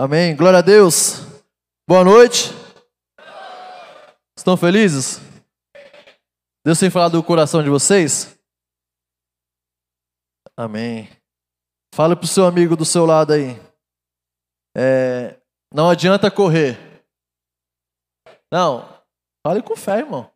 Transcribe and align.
Amém. 0.00 0.36
Glória 0.36 0.60
a 0.60 0.62
Deus. 0.62 1.22
Boa 1.84 2.04
noite. 2.04 2.50
Estão 4.38 4.56
felizes? 4.56 5.18
Deus 6.64 6.78
tem 6.78 6.88
falado 6.88 7.20
do 7.20 7.22
coração 7.24 7.64
de 7.64 7.68
vocês? 7.68 8.38
Amém. 10.56 11.10
Fala 11.92 12.14
para 12.14 12.26
o 12.26 12.28
seu 12.28 12.46
amigo 12.46 12.76
do 12.76 12.84
seu 12.84 13.04
lado 13.04 13.32
aí. 13.32 13.60
É, 14.76 15.36
não 15.74 15.90
adianta 15.90 16.30
correr. 16.30 16.78
Não. 18.52 18.88
Fale 19.44 19.60
com 19.60 19.74
fé, 19.74 19.98
irmão. 19.98 20.30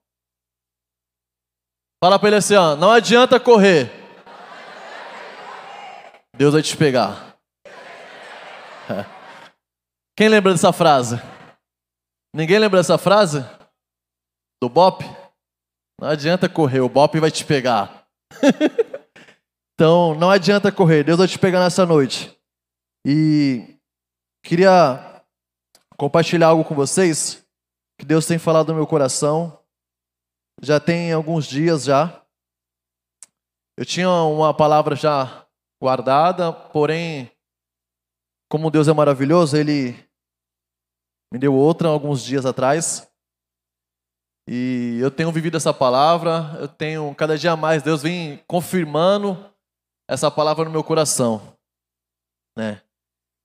Fala 2.03 2.19
para 2.19 2.31
ele 2.31 2.37
assim, 2.39 2.57
ó, 2.57 2.75
não 2.75 2.91
adianta 2.91 3.39
correr. 3.39 3.93
Deus 6.37 6.53
vai 6.53 6.63
te 6.63 6.77
pegar. 6.77 7.39
Quem 10.17 10.29
lembra 10.29 10.53
dessa 10.53 10.73
frase? 10.73 11.17
Ninguém 12.35 12.59
lembra 12.59 12.81
dessa 12.81 12.99
frase? 12.99 13.41
Do 14.63 14.69
Bop? 14.69 15.03
Não 15.99 16.09
adianta 16.09 16.49
correr, 16.49 16.81
o 16.81 16.89
Bop 16.89 17.19
vai 17.19 17.31
te 17.31 17.45
pegar. 17.45 18.07
então, 19.75 20.15
não 20.15 20.31
adianta 20.31 20.71
correr, 20.71 21.05
Deus 21.05 21.19
vai 21.19 21.27
te 21.27 21.39
pegar 21.39 21.61
nessa 21.61 21.87
noite. 21.87 22.39
E 23.07 23.79
queria 24.45 25.23
compartilhar 25.97 26.49
algo 26.49 26.65
com 26.65 26.75
vocês 26.75 27.43
que 27.99 28.05
Deus 28.05 28.27
tem 28.27 28.39
falado 28.39 28.69
no 28.69 28.75
meu 28.75 28.87
coração. 28.87 29.59
Já 30.61 30.79
tem 30.79 31.11
alguns 31.13 31.47
dias 31.47 31.85
já. 31.85 32.23
Eu 33.79 33.87
tinha 33.87 34.11
uma 34.11 34.53
palavra 34.53 34.95
já 34.95 35.47
guardada, 35.83 36.53
porém 36.53 37.33
como 38.51 38.71
Deus 38.71 38.87
é 38.87 38.93
maravilhoso, 38.93 39.57
Ele 39.57 39.97
me 41.33 41.39
deu 41.39 41.55
outra 41.55 41.89
alguns 41.89 42.23
dias 42.23 42.45
atrás. 42.45 43.11
E 44.47 44.99
eu 45.01 45.11
tenho 45.11 45.33
vivido 45.33 45.57
essa 45.57 45.73
palavra, 45.73 46.59
eu 46.61 46.69
tenho 46.69 47.15
cada 47.15 47.39
dia 47.39 47.57
mais, 47.57 47.83
Deus 47.83 48.03
vem 48.03 48.45
confirmando 48.47 49.51
essa 50.07 50.31
palavra 50.31 50.67
no 50.67 50.71
meu 50.71 50.85
coração. 50.85 51.57
Né? 52.55 52.83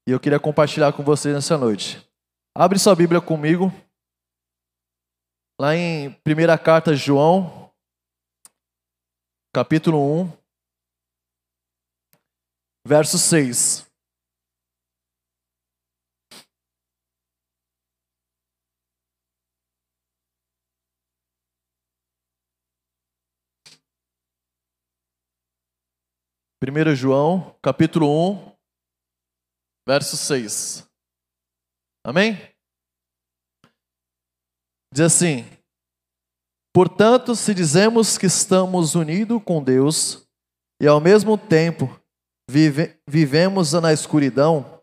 E 0.06 0.12
eu 0.12 0.20
queria 0.20 0.40
compartilhar 0.40 0.92
com 0.92 1.02
vocês 1.02 1.34
nessa 1.34 1.58
noite. 1.58 2.06
Abre 2.54 2.78
sua 2.78 2.94
Bíblia 2.94 3.22
comigo. 3.22 3.72
Lá 5.60 5.74
em 5.74 6.10
1 6.10 6.16
carta 6.62 6.94
de 6.94 6.98
João, 6.98 7.72
capítulo 9.56 9.98
1, 10.24 10.32
verso 12.86 13.18
6. 13.18 13.87
Primeiro 26.60 26.96
João, 26.96 27.56
capítulo 27.62 28.08
1, 28.32 28.52
verso 29.88 30.18
6. 30.18 30.90
Amém? 32.04 32.36
Diz 34.92 35.02
assim: 35.02 35.46
Portanto, 36.74 37.36
se 37.36 37.54
dizemos 37.54 38.18
que 38.18 38.26
estamos 38.26 38.96
unidos 38.96 39.40
com 39.46 39.64
Deus 39.64 40.28
e 40.82 40.88
ao 40.88 41.00
mesmo 41.00 41.38
tempo 41.38 41.88
vive, 42.50 43.00
vivemos 43.08 43.74
na 43.74 43.94
escuridão, 43.94 44.82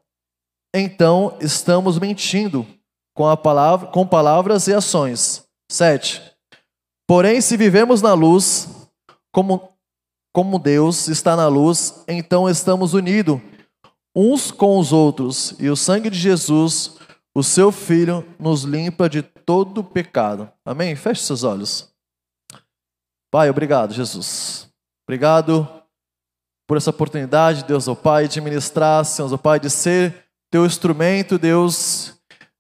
então 0.72 1.36
estamos 1.40 1.98
mentindo 1.98 2.64
com, 3.16 3.26
a 3.26 3.36
palavra, 3.36 3.90
com 3.90 4.06
palavras 4.06 4.68
e 4.68 4.72
ações. 4.72 5.44
7. 5.72 6.22
Porém, 7.04 7.40
se 7.40 7.56
vivemos 7.56 8.00
na 8.00 8.14
luz, 8.14 8.68
como 9.32 9.73
como 10.34 10.58
Deus 10.58 11.06
está 11.06 11.36
na 11.36 11.46
luz, 11.46 12.02
então 12.08 12.50
estamos 12.50 12.92
unidos 12.92 13.40
uns 14.16 14.50
com 14.50 14.78
os 14.78 14.92
outros, 14.92 15.54
e 15.60 15.70
o 15.70 15.76
sangue 15.76 16.10
de 16.10 16.18
Jesus, 16.18 16.96
o 17.32 17.42
seu 17.42 17.70
Filho, 17.70 18.26
nos 18.38 18.62
limpa 18.62 19.08
de 19.08 19.22
todo 19.22 19.84
pecado. 19.84 20.50
Amém? 20.64 20.96
Feche 20.96 21.22
seus 21.22 21.44
olhos. 21.44 21.88
Pai, 23.30 23.48
obrigado, 23.48 23.94
Jesus. 23.94 24.68
Obrigado 25.06 25.68
por 26.66 26.76
essa 26.76 26.90
oportunidade, 26.90 27.64
Deus, 27.64 27.86
ó 27.86 27.94
Pai, 27.94 28.26
de 28.26 28.40
ministrar, 28.40 29.04
Senhor, 29.04 29.32
ó 29.32 29.36
Pai, 29.36 29.60
de 29.60 29.70
ser 29.70 30.26
teu 30.50 30.66
instrumento, 30.66 31.38
Deus, 31.38 32.14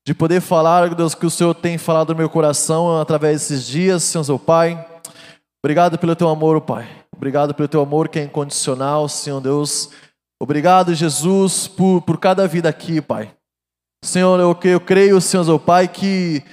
de 0.06 0.14
poder 0.14 0.40
falar, 0.40 0.94
Deus, 0.94 1.14
que 1.14 1.26
o 1.26 1.30
Senhor 1.30 1.54
tem 1.54 1.76
falado 1.76 2.10
no 2.10 2.18
meu 2.18 2.30
coração 2.30 3.00
através 3.00 3.40
desses 3.40 3.66
dias, 3.66 4.04
Senhor, 4.04 4.30
ó 4.30 4.38
Pai. 4.38 4.93
Obrigado 5.64 5.98
pelo 5.98 6.14
teu 6.14 6.28
amor, 6.28 6.60
Pai. 6.60 6.86
Obrigado 7.10 7.54
pelo 7.54 7.66
teu 7.66 7.80
amor 7.80 8.10
que 8.10 8.18
é 8.18 8.24
incondicional, 8.24 9.08
Senhor 9.08 9.40
Deus. 9.40 9.88
Obrigado, 10.38 10.94
Jesus, 10.94 11.66
por, 11.66 12.02
por 12.02 12.20
cada 12.20 12.46
vida 12.46 12.68
aqui, 12.68 13.00
Pai. 13.00 13.34
Senhor, 14.04 14.38
eu, 14.38 14.54
eu 14.70 14.78
creio, 14.78 15.18
Senhor, 15.22 15.42
meu 15.46 15.58
Pai, 15.58 15.88
que 15.88 16.44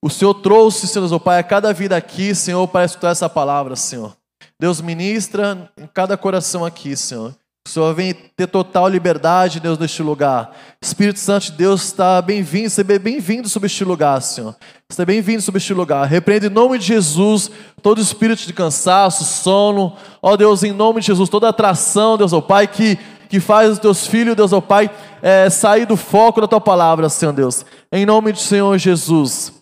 o 0.00 0.08
Senhor 0.08 0.34
trouxe, 0.34 0.86
Senhor, 0.86 1.08
meu 1.08 1.18
Pai, 1.18 1.40
a 1.40 1.42
cada 1.42 1.72
vida 1.72 1.96
aqui, 1.96 2.36
Senhor, 2.36 2.68
para 2.68 2.84
escutar 2.84 3.10
essa 3.10 3.28
palavra, 3.28 3.74
Senhor. 3.74 4.16
Deus 4.60 4.80
ministra 4.80 5.68
em 5.76 5.88
cada 5.88 6.16
coração 6.16 6.64
aqui, 6.64 6.96
Senhor. 6.96 7.34
O 7.66 7.70
Senhor 7.70 7.94
vem 7.94 8.12
ter 8.12 8.48
total 8.48 8.88
liberdade, 8.88 9.60
Deus, 9.60 9.78
neste 9.78 10.02
lugar. 10.02 10.54
Espírito 10.82 11.20
Santo 11.20 11.44
de 11.44 11.52
Deus 11.52 11.84
está 11.84 12.20
bem-vindo, 12.20 12.68
seja 12.68 12.98
bem-vindo 12.98 13.48
sobre 13.48 13.66
este 13.68 13.84
lugar, 13.84 14.20
Senhor. 14.20 14.56
Está 14.90 15.04
bem-vindo 15.04 15.40
sobre 15.40 15.58
este 15.58 15.72
lugar. 15.72 16.04
Repreende 16.06 16.46
em 16.46 16.50
nome 16.50 16.76
de 16.76 16.86
Jesus 16.86 17.50
todo 17.80 18.00
espírito 18.00 18.44
de 18.44 18.52
cansaço, 18.52 19.24
sono. 19.24 19.96
Ó 20.20 20.36
Deus, 20.36 20.64
em 20.64 20.72
nome 20.72 21.00
de 21.00 21.06
Jesus, 21.06 21.28
toda 21.28 21.48
atração, 21.48 22.18
Deus, 22.18 22.32
ó 22.32 22.40
Pai, 22.40 22.66
que, 22.66 22.98
que 23.28 23.38
faz 23.38 23.70
os 23.70 23.78
teus 23.78 24.08
filhos, 24.08 24.34
Deus, 24.34 24.52
ó 24.52 24.60
Pai, 24.60 24.90
é, 25.22 25.48
sair 25.48 25.86
do 25.86 25.96
foco 25.96 26.40
da 26.40 26.48
tua 26.48 26.60
palavra, 26.60 27.08
Senhor 27.08 27.32
Deus. 27.32 27.64
Em 27.92 28.04
nome 28.04 28.32
do 28.32 28.38
Senhor 28.40 28.76
Jesus. 28.76 29.52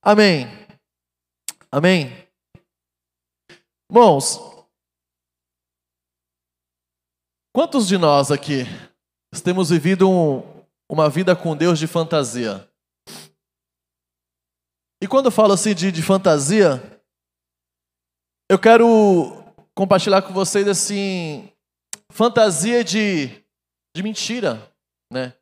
Amém. 0.00 0.48
Amém. 1.72 2.12
Irmãos, 3.90 4.40
Quantos 7.58 7.88
de 7.88 7.98
nós 7.98 8.30
aqui 8.30 8.66
temos 9.42 9.70
vivido 9.70 10.08
um, 10.08 10.64
uma 10.88 11.10
vida 11.10 11.34
com 11.34 11.56
Deus 11.56 11.76
de 11.76 11.88
fantasia? 11.88 12.70
E 15.02 15.08
quando 15.08 15.24
eu 15.24 15.32
falo 15.32 15.54
assim 15.54 15.74
de, 15.74 15.90
de 15.90 16.00
fantasia, 16.00 16.80
eu 18.48 18.60
quero 18.60 19.42
compartilhar 19.74 20.22
com 20.22 20.32
vocês 20.32 20.68
assim 20.68 21.52
fantasia 22.12 22.84
de, 22.84 23.26
de 23.92 24.04
mentira, 24.04 24.72
né? 25.12 25.34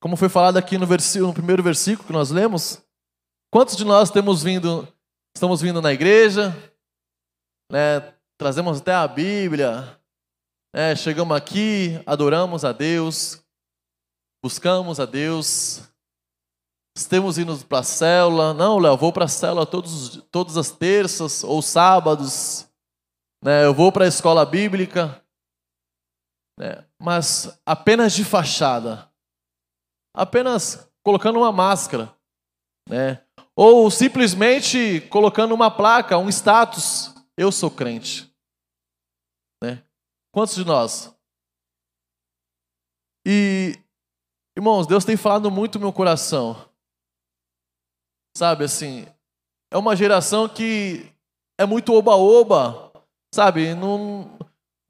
Como 0.00 0.16
foi 0.16 0.28
falado 0.28 0.56
aqui 0.56 0.78
no, 0.78 0.86
versículo, 0.86 1.26
no 1.26 1.34
primeiro 1.34 1.60
versículo 1.60 2.06
que 2.06 2.12
nós 2.12 2.30
lemos, 2.30 2.80
quantos 3.52 3.76
de 3.76 3.84
nós 3.84 4.12
temos 4.12 4.44
vindo, 4.44 4.86
estamos 5.36 5.60
vindo 5.60 5.82
na 5.82 5.92
igreja, 5.92 6.54
né? 7.68 8.14
Trazemos 8.38 8.80
até 8.80 8.94
a 8.94 9.08
Bíblia, 9.08 9.98
é, 10.74 10.96
chegamos 10.96 11.36
aqui, 11.36 12.02
adoramos 12.04 12.64
a 12.64 12.72
Deus, 12.72 13.40
buscamos 14.42 14.98
a 14.98 15.06
Deus, 15.06 15.88
estamos 16.98 17.38
indo 17.38 17.56
para 17.64 17.78
a 17.78 17.84
célula. 17.84 18.52
Não, 18.52 18.80
Léo, 18.80 18.96
vou 18.96 19.12
para 19.12 19.26
a 19.26 19.28
célula 19.28 19.64
todos, 19.64 20.16
todas 20.32 20.56
as 20.56 20.72
terças 20.72 21.44
ou 21.44 21.62
sábados. 21.62 22.68
Né, 23.40 23.64
eu 23.64 23.72
vou 23.72 23.92
para 23.92 24.04
a 24.04 24.08
escola 24.08 24.44
bíblica. 24.44 25.24
Né, 26.58 26.84
mas 27.00 27.56
apenas 27.64 28.12
de 28.12 28.24
fachada. 28.24 29.08
Apenas 30.12 30.90
colocando 31.04 31.38
uma 31.38 31.52
máscara. 31.52 32.12
Né, 32.88 33.22
ou 33.54 33.88
simplesmente 33.92 35.02
colocando 35.02 35.54
uma 35.54 35.70
placa, 35.70 36.18
um 36.18 36.28
status. 36.28 37.14
Eu 37.36 37.52
sou 37.52 37.70
crente. 37.70 38.33
Quantos 40.34 40.56
de 40.56 40.64
nós? 40.64 41.14
E, 43.24 43.78
irmãos, 44.58 44.84
Deus 44.84 45.04
tem 45.04 45.16
falado 45.16 45.48
muito 45.48 45.78
no 45.78 45.84
meu 45.84 45.92
coração. 45.92 46.56
Sabe, 48.36 48.64
assim, 48.64 49.06
é 49.72 49.78
uma 49.78 49.94
geração 49.94 50.48
que 50.48 51.06
é 51.56 51.64
muito 51.64 51.94
oba-oba, 51.94 52.90
sabe? 53.32 53.74
Não, 53.74 54.28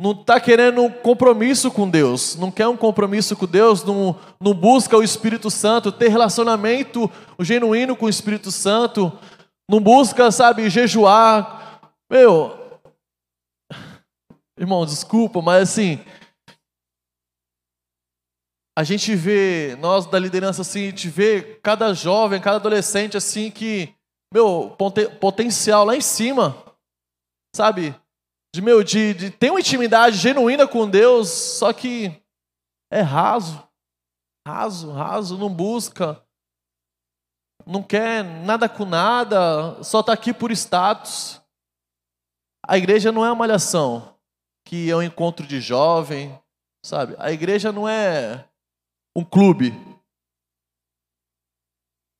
não 0.00 0.14
tá 0.14 0.41
querendo 0.41 0.81
um 0.81 0.91
compromisso 0.91 1.70
com 1.70 1.91
Deus, 1.91 2.37
não 2.37 2.50
quer 2.50 2.67
um 2.67 2.76
compromisso 2.76 3.37
com 3.37 3.44
Deus, 3.44 3.85
não, 3.85 4.19
não 4.41 4.55
busca 4.55 4.96
o 4.96 5.02
Espírito 5.02 5.50
Santo, 5.50 5.93
ter 5.93 6.08
relacionamento 6.08 7.11
genuíno 7.38 7.94
com 7.94 8.06
o 8.06 8.11
Espírito 8.11 8.50
Santo, 8.50 9.12
não 9.70 9.79
busca, 9.79 10.31
sabe, 10.31 10.70
jejuar. 10.70 11.82
Meu, 12.11 12.63
Irmão, 14.58 14.86
desculpa, 14.86 15.42
mas 15.42 15.70
assim. 15.70 16.04
a 18.76 18.82
gente 18.82 19.14
vê, 19.14 19.76
nós 19.76 20.06
da 20.06 20.18
liderança 20.18 20.62
assim, 20.62 20.88
a 20.88 20.90
gente 20.90 21.08
vê 21.08 21.60
cada 21.62 21.94
jovem, 21.94 22.40
cada 22.40 22.56
adolescente 22.56 23.16
assim 23.16 23.50
que, 23.50 23.94
meu, 24.32 24.76
potencial 25.20 25.84
lá 25.84 25.94
em 25.94 26.00
cima, 26.00 26.56
sabe? 27.54 27.94
De, 28.54 28.60
meu, 28.60 28.82
de, 28.82 29.14
de 29.14 29.30
ter 29.30 29.50
uma 29.50 29.60
intimidade 29.60 30.16
genuína 30.16 30.66
com 30.66 30.90
Deus, 30.90 31.28
só 31.28 31.72
que 31.72 32.20
é 32.90 33.00
raso, 33.00 33.62
raso, 34.46 34.90
raso, 34.90 35.38
não 35.38 35.52
busca, 35.52 36.20
não 37.64 37.82
quer 37.82 38.24
nada 38.24 38.68
com 38.68 38.84
nada, 38.84 39.82
só 39.84 40.00
está 40.00 40.12
aqui 40.12 40.34
por 40.34 40.50
status. 40.50 41.40
A 42.66 42.76
igreja 42.76 43.12
não 43.12 43.24
é 43.24 43.28
uma 43.28 43.36
malhação, 43.36 44.13
que 44.64 44.90
é 44.90 44.96
um 44.96 45.02
encontro 45.02 45.46
de 45.46 45.61
jovem, 45.61 46.38
sabe? 46.84 47.14
A 47.19 47.31
igreja 47.31 47.70
não 47.70 47.88
é 47.88 48.49
um 49.16 49.25
clube. 49.25 49.72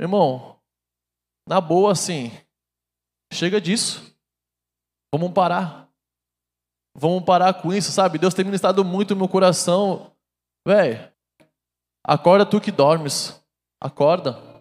Irmão, 0.01 0.61
na 1.49 1.61
boa 1.61 1.93
assim, 1.93 2.31
chega 3.33 3.61
disso. 3.61 4.15
Vamos 5.15 5.33
parar. 5.33 5.89
Vamos 6.97 7.25
parar 7.25 7.55
com 7.55 7.73
isso, 7.73 7.91
sabe? 7.91 8.19
Deus 8.19 8.35
tem 8.35 8.45
ministrado 8.45 8.85
muito 8.85 9.15
no 9.15 9.21
meu 9.21 9.29
coração. 9.29 10.15
Véi, 10.67 11.13
acorda 12.05 12.47
tu 12.47 12.61
que 12.61 12.71
dormes. 12.71 13.41
Acorda. 13.83 14.54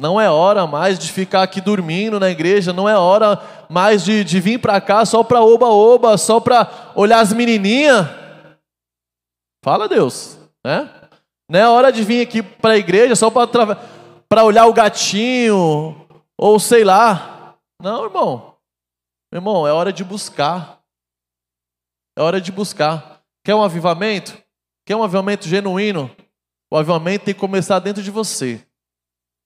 Não 0.00 0.18
é 0.18 0.30
hora 0.30 0.66
mais 0.66 0.98
de 0.98 1.12
ficar 1.12 1.42
aqui 1.42 1.60
dormindo 1.60 2.18
na 2.18 2.30
igreja, 2.30 2.72
não 2.72 2.88
é 2.88 2.96
hora 2.96 3.38
mais 3.68 4.02
de, 4.02 4.24
de 4.24 4.40
vir 4.40 4.58
para 4.58 4.80
cá 4.80 5.04
só 5.04 5.22
para 5.22 5.42
oba-oba, 5.42 6.16
só 6.16 6.40
para 6.40 6.90
olhar 6.94 7.20
as 7.20 7.34
menininhas. 7.34 8.06
Fala 9.62 9.86
Deus, 9.86 10.38
né? 10.64 10.88
Não 11.50 11.60
é 11.60 11.68
hora 11.68 11.92
de 11.92 12.02
vir 12.02 12.22
aqui 12.22 12.42
para 12.42 12.72
a 12.72 12.78
igreja 12.78 13.14
só 13.14 13.30
para 13.30 14.42
olhar 14.42 14.64
o 14.64 14.72
gatinho, 14.72 16.08
ou 16.34 16.58
sei 16.58 16.82
lá. 16.82 17.56
Não, 17.78 18.04
irmão. 18.04 18.54
Irmão, 19.30 19.68
é 19.68 19.72
hora 19.74 19.92
de 19.92 20.02
buscar. 20.02 20.80
É 22.16 22.22
hora 22.22 22.40
de 22.40 22.50
buscar. 22.50 23.20
Quer 23.44 23.54
um 23.54 23.62
avivamento? 23.62 24.34
Quer 24.86 24.96
um 24.96 25.02
avivamento 25.02 25.46
genuíno? 25.46 26.10
O 26.70 26.76
avivamento 26.78 27.26
tem 27.26 27.34
que 27.34 27.40
começar 27.40 27.80
dentro 27.80 28.02
de 28.02 28.10
você. 28.10 28.66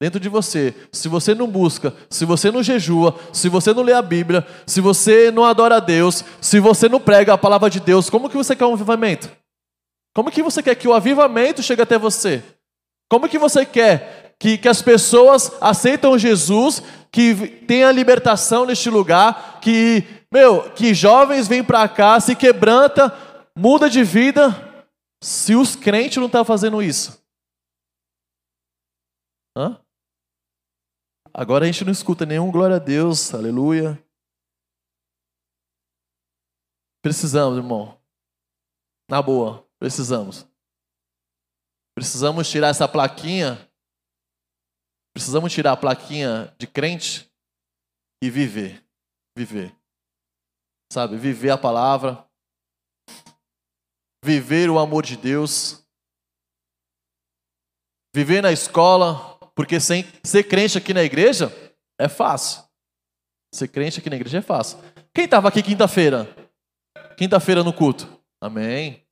Dentro 0.01 0.19
de 0.19 0.29
você. 0.29 0.75
Se 0.93 1.09
você 1.09 1.35
não 1.35 1.47
busca, 1.47 1.95
se 2.11 2.25
você 2.25 2.51
não 2.51 2.63
jejua, 2.63 3.19
se 3.33 3.49
você 3.49 3.73
não 3.73 3.83
lê 3.83 3.93
a 3.93 4.03
Bíblia, 4.03 4.47
se 4.67 4.81
você 4.81 5.31
não 5.31 5.45
adora 5.45 5.77
a 5.77 5.81
Deus, 5.81 6.25
se 6.41 6.59
você 6.59 6.89
não 6.89 7.01
prega 7.01 7.33
a 7.33 7.39
palavra 7.39 7.71
de 7.71 7.81
Deus, 7.81 8.11
como 8.11 8.29
que 8.29 8.37
você 8.37 8.57
quer 8.57 8.67
um 8.67 8.75
avivamento? 8.75 9.31
Como 10.15 10.31
que 10.31 10.43
você 10.43 10.63
quer 10.63 10.75
que 10.75 10.89
o 10.89 10.93
avivamento 10.93 11.63
chegue 11.63 11.83
até 11.83 11.99
você? 11.99 12.43
Como 13.09 13.29
que 13.29 13.39
você 13.39 13.65
quer 13.65 14.25
que, 14.39 14.59
que 14.59 14.69
as 14.69 14.83
pessoas 14.83 15.51
aceitam 15.61 16.19
Jesus, 16.19 16.83
que 17.11 17.35
tenha 17.67 17.91
libertação 17.93 18.67
neste 18.67 18.91
lugar, 18.91 19.61
que, 19.61 20.05
meu, 20.33 20.71
que 20.73 20.93
jovens 20.95 21.49
vêm 21.49 21.63
para 21.63 21.89
cá, 21.89 22.19
se 22.21 22.35
quebranta, 22.35 23.11
muda 23.57 23.89
de 23.89 24.03
vida, 24.03 24.87
se 25.23 25.55
os 25.55 25.77
crentes 25.77 26.19
não 26.19 26.27
estão 26.27 26.43
tá 26.43 26.45
fazendo 26.45 26.83
isso? 26.83 27.23
Hã? 29.57 29.79
Agora 31.37 31.65
a 31.65 31.67
gente 31.67 31.85
não 31.85 31.91
escuta 31.91 32.25
nenhum 32.25 32.49
glória 32.49 32.77
a 32.77 32.79
Deus, 32.79 33.35
aleluia. 33.35 34.01
Precisamos, 37.03 37.59
irmão. 37.59 38.01
Na 39.11 39.21
boa. 39.21 39.69
Precisamos. 39.77 40.47
Precisamos 41.93 42.49
tirar 42.49 42.69
essa 42.69 42.87
plaquinha. 42.87 43.69
Precisamos 45.13 45.53
tirar 45.53 45.73
a 45.73 45.77
plaquinha 45.77 46.55
de 46.57 46.69
crente 46.69 47.29
e 48.23 48.31
viver. 48.31 48.87
Viver. 49.37 49.77
Sabe? 50.93 51.17
Viver 51.17 51.51
a 51.51 51.59
palavra. 51.59 52.25
Viver 54.25 54.71
o 54.71 54.79
amor 54.79 55.05
de 55.05 55.17
Deus. 55.17 55.85
Viver 58.15 58.41
na 58.41 58.53
escola. 58.53 59.34
Porque 59.55 59.79
sem 59.79 60.05
ser 60.25 60.45
crente 60.45 60.77
aqui 60.77 60.93
na 60.93 61.03
igreja 61.03 61.53
é 61.99 62.09
fácil. 62.09 62.65
Ser 63.55 63.69
crente 63.69 64.01
aqui 64.01 64.11
na 64.11 64.17
igreja 64.17 64.39
é 64.39 64.43
fácil. 64.43 64.79
Quem 65.15 65.27
estava 65.27 65.49
aqui 65.49 65.63
quinta-feira? 65.63 66.27
Quinta-feira 67.17 67.63
no 67.63 67.73
culto. 67.73 68.21
Amém. 68.41 69.07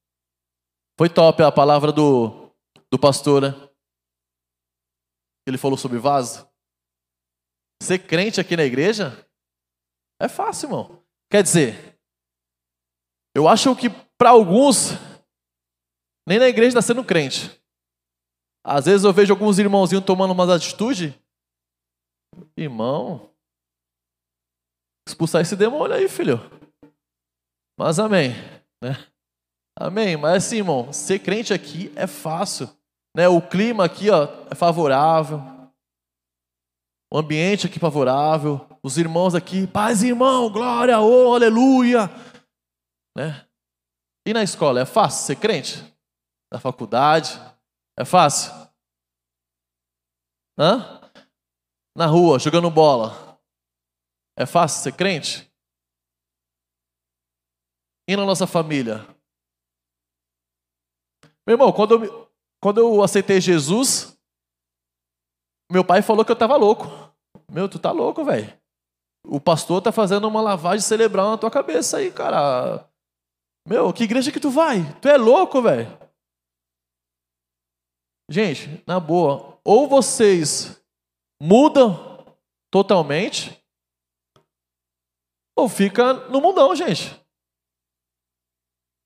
Foi 0.99 1.09
top 1.09 1.43
a 1.43 1.53
palavra 1.53 1.93
do, 1.93 2.53
do 2.91 2.99
pastor, 2.99 3.43
né? 3.43 3.69
Ele 5.47 5.57
falou 5.57 5.79
sobre 5.79 5.99
vaso. 5.99 6.49
Ser 7.83 8.01
crente 8.01 8.41
aqui 8.41 8.57
na 8.57 8.65
igreja 8.65 9.27
é 10.21 10.29
fácil, 10.29 10.67
irmão. 10.67 11.05
Quer 11.31 11.43
dizer, 11.43 11.99
eu 13.35 13.49
acho 13.49 13.75
que 13.75 13.89
para 14.19 14.31
alguns, 14.31 14.91
nem 16.29 16.39
na 16.39 16.49
igreja 16.49 16.69
está 16.69 16.83
sendo 16.83 17.05
crente. 17.05 17.62
Às 18.65 18.85
vezes 18.87 19.05
eu 19.05 19.13
vejo 19.13 19.33
alguns 19.33 19.59
irmãozinhos 19.59 20.05
tomando 20.05 20.33
umas 20.33 20.49
atitudes. 20.49 21.13
Irmão, 22.57 23.31
expulsar 25.07 25.43
esse 25.43 25.57
demônio 25.57 25.97
aí, 25.97 26.09
filho. 26.09 26.41
Mas 27.79 27.99
amém. 27.99 28.31
Né? 28.83 28.97
Amém? 29.79 30.17
Mas 30.17 30.45
assim, 30.45 30.59
irmão, 30.59 30.93
ser 30.93 31.19
crente 31.19 31.53
aqui 31.53 31.93
é 31.97 32.07
fácil. 32.07 32.69
Né? 33.17 33.29
O 33.29 33.41
clima 33.41 33.85
aqui 33.85 34.11
ó, 34.11 34.29
é 34.51 34.55
favorável. 34.55 35.41
O 37.13 37.19
ambiente 37.19 37.67
aqui 37.67 37.79
favorável. 37.79 38.67
Os 38.83 38.97
irmãos 38.99 39.35
aqui, 39.35 39.67
paz 39.67 40.03
irmão, 40.03 40.51
glória, 40.51 41.01
oh, 41.01 41.35
aleluia. 41.35 42.11
Né? 43.17 43.47
E 44.27 44.33
na 44.33 44.43
escola, 44.43 44.81
é 44.81 44.85
fácil 44.85 45.27
ser 45.27 45.37
crente? 45.37 45.85
Na 46.53 46.59
faculdade, 46.59 47.41
é 47.99 48.05
fácil? 48.05 48.53
Hã? 50.59 51.01
Na 51.97 52.07
rua, 52.07 52.39
jogando 52.39 52.71
bola, 52.71 53.39
é 54.37 54.47
fácil 54.47 54.83
ser 54.83 54.97
crente? 54.97 55.53
E 58.09 58.17
na 58.17 58.25
nossa 58.25 58.47
família, 58.47 59.07
meu 61.47 61.55
irmão, 61.55 61.73
quando 61.73 62.05
eu, 62.05 62.31
quando 62.63 62.81
eu 62.81 63.03
aceitei 63.03 63.41
Jesus, 63.41 64.17
meu 65.71 65.85
pai 65.85 66.03
falou 66.03 66.25
que 66.25 66.31
eu 66.31 66.35
estava 66.35 66.57
louco. 66.57 66.87
Meu, 67.51 67.69
tu 67.69 67.79
tá 67.79 67.91
louco, 67.91 68.25
velho. 68.25 68.57
O 69.27 69.41
pastor 69.41 69.83
tá 69.83 69.93
fazendo 69.93 70.27
uma 70.29 70.41
lavagem 70.41 70.81
cerebral 70.81 71.31
na 71.31 71.39
tua 71.39 71.51
cabeça 71.51 71.99
aí, 71.99 72.11
cara. 72.11 72.89
Meu, 73.67 73.93
que 73.93 74.05
igreja 74.05 74.33
que 74.33 74.41
tu 74.41 74.51
vai? 74.51 74.81
Tu 75.01 75.09
é 75.09 75.17
louco, 75.17 75.61
velho. 75.63 75.87
Gente, 78.33 78.83
na 78.87 78.99
boa, 78.99 79.61
ou 79.63 79.87
vocês 79.87 80.83
mudam 81.39 82.25
totalmente, 82.71 83.63
ou 85.55 85.69
fica 85.69 86.15
no 86.31 86.41
mundão, 86.41 86.75
gente. 86.75 87.15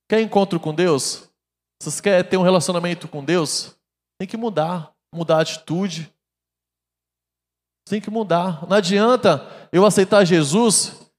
Quer 0.08 0.20
encontro 0.20 0.60
com 0.60 0.72
Deus? 0.72 1.28
Vocês 1.82 2.00
querem 2.00 2.22
ter 2.22 2.36
um 2.36 2.44
relacionamento 2.44 3.08
com 3.08 3.24
Deus? 3.24 3.76
Tem 4.16 4.28
que 4.28 4.36
mudar, 4.36 4.94
mudar 5.12 5.38
a 5.38 5.42
atitude. 5.42 6.14
Tem 7.84 8.00
que 8.00 8.10
mudar. 8.10 8.64
Não 8.68 8.76
adianta 8.76 9.42
eu 9.72 9.84
aceitar 9.84 10.24
Jesus 10.24 11.12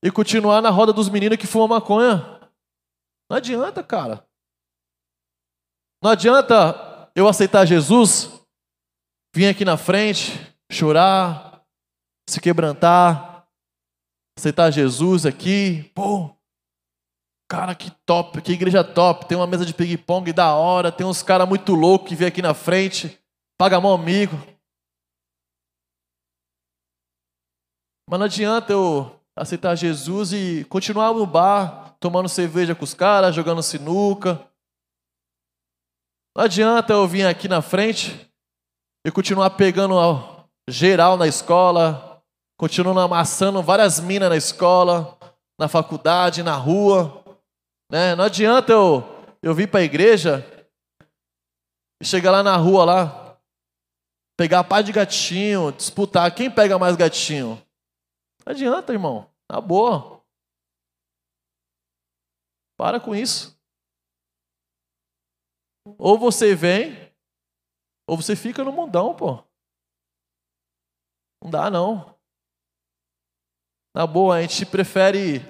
e 0.00 0.12
continuar 0.12 0.62
na 0.62 0.70
roda 0.70 0.92
dos 0.92 1.08
meninos 1.08 1.38
que 1.38 1.46
fumam 1.48 1.66
maconha. 1.66 2.40
Não 3.28 3.36
adianta, 3.36 3.82
cara. 3.82 4.24
Não 6.00 6.12
adianta 6.12 6.91
eu 7.14 7.28
aceitar 7.28 7.64
Jesus, 7.64 8.30
vir 9.34 9.48
aqui 9.48 9.64
na 9.64 9.76
frente, 9.76 10.32
chorar, 10.70 11.62
se 12.28 12.40
quebrantar, 12.40 13.46
aceitar 14.38 14.70
Jesus 14.70 15.26
aqui, 15.26 15.90
pô, 15.94 16.34
Cara, 17.52 17.74
que 17.74 17.90
top, 18.06 18.40
que 18.40 18.52
igreja 18.52 18.82
top. 18.82 19.26
Tem 19.26 19.36
uma 19.36 19.46
mesa 19.46 19.66
de 19.66 19.74
ping-pong 19.74 20.32
da 20.32 20.54
hora. 20.54 20.90
Tem 20.90 21.06
uns 21.06 21.22
caras 21.22 21.46
muito 21.46 21.74
loucos 21.74 22.08
que 22.08 22.14
vêm 22.16 22.28
aqui 22.28 22.40
na 22.40 22.54
frente. 22.54 23.20
Paga 23.58 23.78
mão 23.78 23.92
amigo. 23.92 24.34
Mas 28.08 28.18
não 28.18 28.24
adianta 28.24 28.72
eu 28.72 29.20
aceitar 29.36 29.74
Jesus 29.74 30.32
e 30.32 30.64
continuar 30.70 31.12
no 31.12 31.26
bar, 31.26 31.94
tomando 32.00 32.26
cerveja 32.26 32.74
com 32.74 32.84
os 32.84 32.94
caras, 32.94 33.34
jogando 33.34 33.62
sinuca. 33.62 34.40
Não 36.34 36.44
adianta 36.44 36.94
eu 36.94 37.06
vir 37.06 37.26
aqui 37.26 37.46
na 37.46 37.60
frente 37.60 38.32
e 39.06 39.10
continuar 39.10 39.50
pegando 39.50 39.94
geral 40.66 41.18
na 41.18 41.26
escola, 41.26 42.22
continuando 42.56 43.00
amassando 43.00 43.62
várias 43.62 44.00
minas 44.00 44.30
na 44.30 44.36
escola, 44.36 45.18
na 45.58 45.68
faculdade, 45.68 46.42
na 46.42 46.56
rua. 46.56 47.22
Né? 47.90 48.14
Não 48.14 48.24
adianta 48.24 48.72
eu, 48.72 49.04
eu 49.42 49.54
vir 49.54 49.68
para 49.68 49.80
a 49.80 49.84
igreja 49.84 50.46
e 52.00 52.04
chegar 52.04 52.30
lá 52.30 52.42
na 52.42 52.56
rua 52.56 52.84
lá, 52.84 53.38
pegar 54.34 54.60
a 54.60 54.64
pá 54.64 54.80
de 54.80 54.90
gatinho, 54.90 55.70
disputar 55.70 56.34
quem 56.34 56.50
pega 56.50 56.78
mais 56.78 56.96
gatinho. 56.96 57.62
Não 58.46 58.52
adianta, 58.52 58.92
irmão. 58.92 59.30
Na 59.50 59.60
boa. 59.60 60.22
Para 62.78 62.98
com 62.98 63.14
isso. 63.14 63.51
Ou 65.98 66.18
você 66.18 66.54
vem, 66.54 67.12
ou 68.06 68.16
você 68.16 68.36
fica 68.36 68.62
no 68.64 68.72
mundão, 68.72 69.14
pô. 69.14 69.42
Não 71.42 71.50
dá, 71.50 71.70
não. 71.70 72.16
Na 73.94 74.06
boa, 74.06 74.36
a 74.36 74.42
gente 74.42 74.64
prefere 74.64 75.40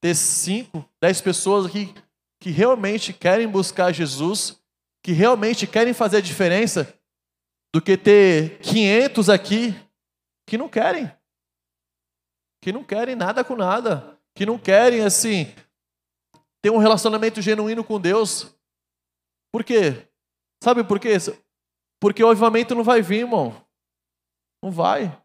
ter 0.00 0.14
cinco, 0.14 0.88
dez 1.00 1.20
pessoas 1.20 1.66
aqui 1.66 1.94
que 2.40 2.50
realmente 2.50 3.12
querem 3.12 3.48
buscar 3.48 3.90
Jesus, 3.90 4.62
que 5.02 5.12
realmente 5.12 5.66
querem 5.66 5.94
fazer 5.94 6.18
a 6.18 6.20
diferença, 6.20 6.94
do 7.74 7.80
que 7.80 7.96
ter 7.96 8.60
500 8.60 9.28
aqui 9.28 9.74
que 10.46 10.56
não 10.56 10.68
querem. 10.68 11.10
Que 12.62 12.70
não 12.70 12.84
querem 12.84 13.16
nada 13.16 13.42
com 13.42 13.56
nada. 13.56 14.16
Que 14.34 14.46
não 14.46 14.58
querem, 14.58 15.00
assim, 15.00 15.52
ter 16.62 16.70
um 16.70 16.78
relacionamento 16.78 17.42
genuíno 17.42 17.82
com 17.82 18.00
Deus. 18.00 18.53
Por 19.54 19.62
quê? 19.62 20.10
Sabe 20.60 20.82
por 20.82 20.98
quê? 20.98 21.10
Porque 22.00 22.24
o 22.24 22.28
avivamento 22.28 22.74
não 22.74 22.82
vai 22.82 23.00
vir, 23.00 23.20
irmão. 23.20 23.64
Não 24.60 24.68
vai. 24.68 25.16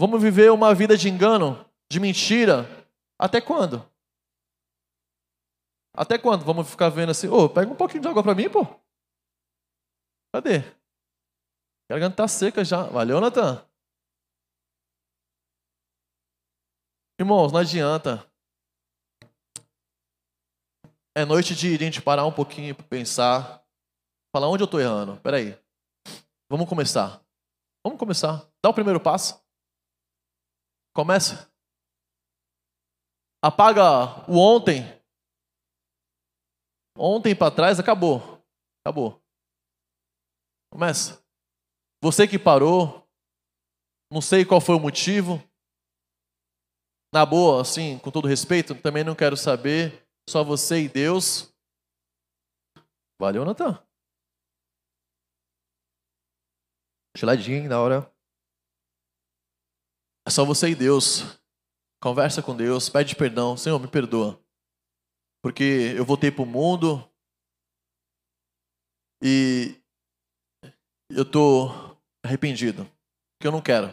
Vamos 0.00 0.22
viver 0.22 0.52
uma 0.52 0.72
vida 0.72 0.96
de 0.96 1.08
engano, 1.08 1.68
de 1.90 1.98
mentira. 1.98 2.68
Até 3.18 3.40
quando? 3.40 3.84
Até 5.92 6.16
quando? 6.16 6.44
Vamos 6.44 6.70
ficar 6.70 6.88
vendo 6.88 7.10
assim, 7.10 7.26
ô, 7.26 7.46
oh, 7.46 7.48
pega 7.48 7.68
um 7.68 7.74
pouquinho 7.74 8.00
de 8.00 8.06
água 8.06 8.22
para 8.22 8.36
mim, 8.36 8.48
pô. 8.48 8.64
Cadê? 10.32 10.58
A 10.58 11.94
garganta 11.94 12.14
tá 12.18 12.28
seca 12.28 12.64
já. 12.64 12.84
Valeu, 12.84 13.20
Natan? 13.20 13.68
Irmãos, 17.18 17.50
não 17.50 17.58
adianta. 17.58 18.24
É 21.16 21.24
noite 21.24 21.56
de 21.56 21.74
a 21.74 21.78
gente 21.78 22.00
parar 22.00 22.24
um 22.24 22.32
pouquinho 22.32 22.72
para 22.72 22.86
pensar. 22.86 23.63
Falar 24.34 24.48
onde 24.48 24.64
eu 24.64 24.66
estou 24.66 24.80
errando. 24.80 25.16
Peraí. 25.20 25.56
Vamos 26.50 26.68
começar. 26.68 27.24
Vamos 27.86 28.00
começar. 28.00 28.50
Dá 28.60 28.68
o 28.68 28.74
primeiro 28.74 28.98
passo. 28.98 29.40
Começa. 30.92 31.48
Apaga 33.40 34.28
o 34.28 34.36
ontem 34.36 34.82
Ontem 36.98 37.32
para 37.36 37.54
trás 37.54 37.78
acabou. 37.78 38.44
Acabou. 38.84 39.22
Começa. 40.72 41.24
Você 42.02 42.26
que 42.26 42.36
parou, 42.36 43.08
não 44.12 44.20
sei 44.20 44.44
qual 44.44 44.60
foi 44.60 44.74
o 44.74 44.80
motivo. 44.80 45.40
Na 47.14 47.24
boa, 47.24 47.62
assim, 47.62 48.00
com 48.00 48.10
todo 48.10 48.26
respeito, 48.26 48.74
também 48.74 49.04
não 49.04 49.14
quero 49.14 49.36
saber. 49.36 50.04
Só 50.28 50.42
você 50.42 50.82
e 50.82 50.88
Deus. 50.88 51.54
Valeu, 53.20 53.44
Natan. 53.44 53.80
Geladinho 57.24 57.68
na 57.68 57.80
hora. 57.80 58.12
É 60.26 60.30
só 60.30 60.44
você 60.44 60.68
e 60.68 60.74
Deus. 60.74 61.22
Conversa 62.02 62.42
com 62.42 62.54
Deus, 62.54 62.88
pede 62.88 63.16
perdão. 63.16 63.56
Senhor, 63.56 63.78
me 63.80 63.88
perdoa 63.88 64.44
porque 65.44 65.92
eu 65.94 66.06
voltei 66.06 66.30
para 66.30 66.42
o 66.42 66.46
mundo 66.46 67.06
e 69.22 69.78
eu 71.10 71.22
estou 71.22 71.68
arrependido, 72.24 72.86
porque 73.36 73.46
eu 73.46 73.52
não 73.52 73.60
quero. 73.60 73.88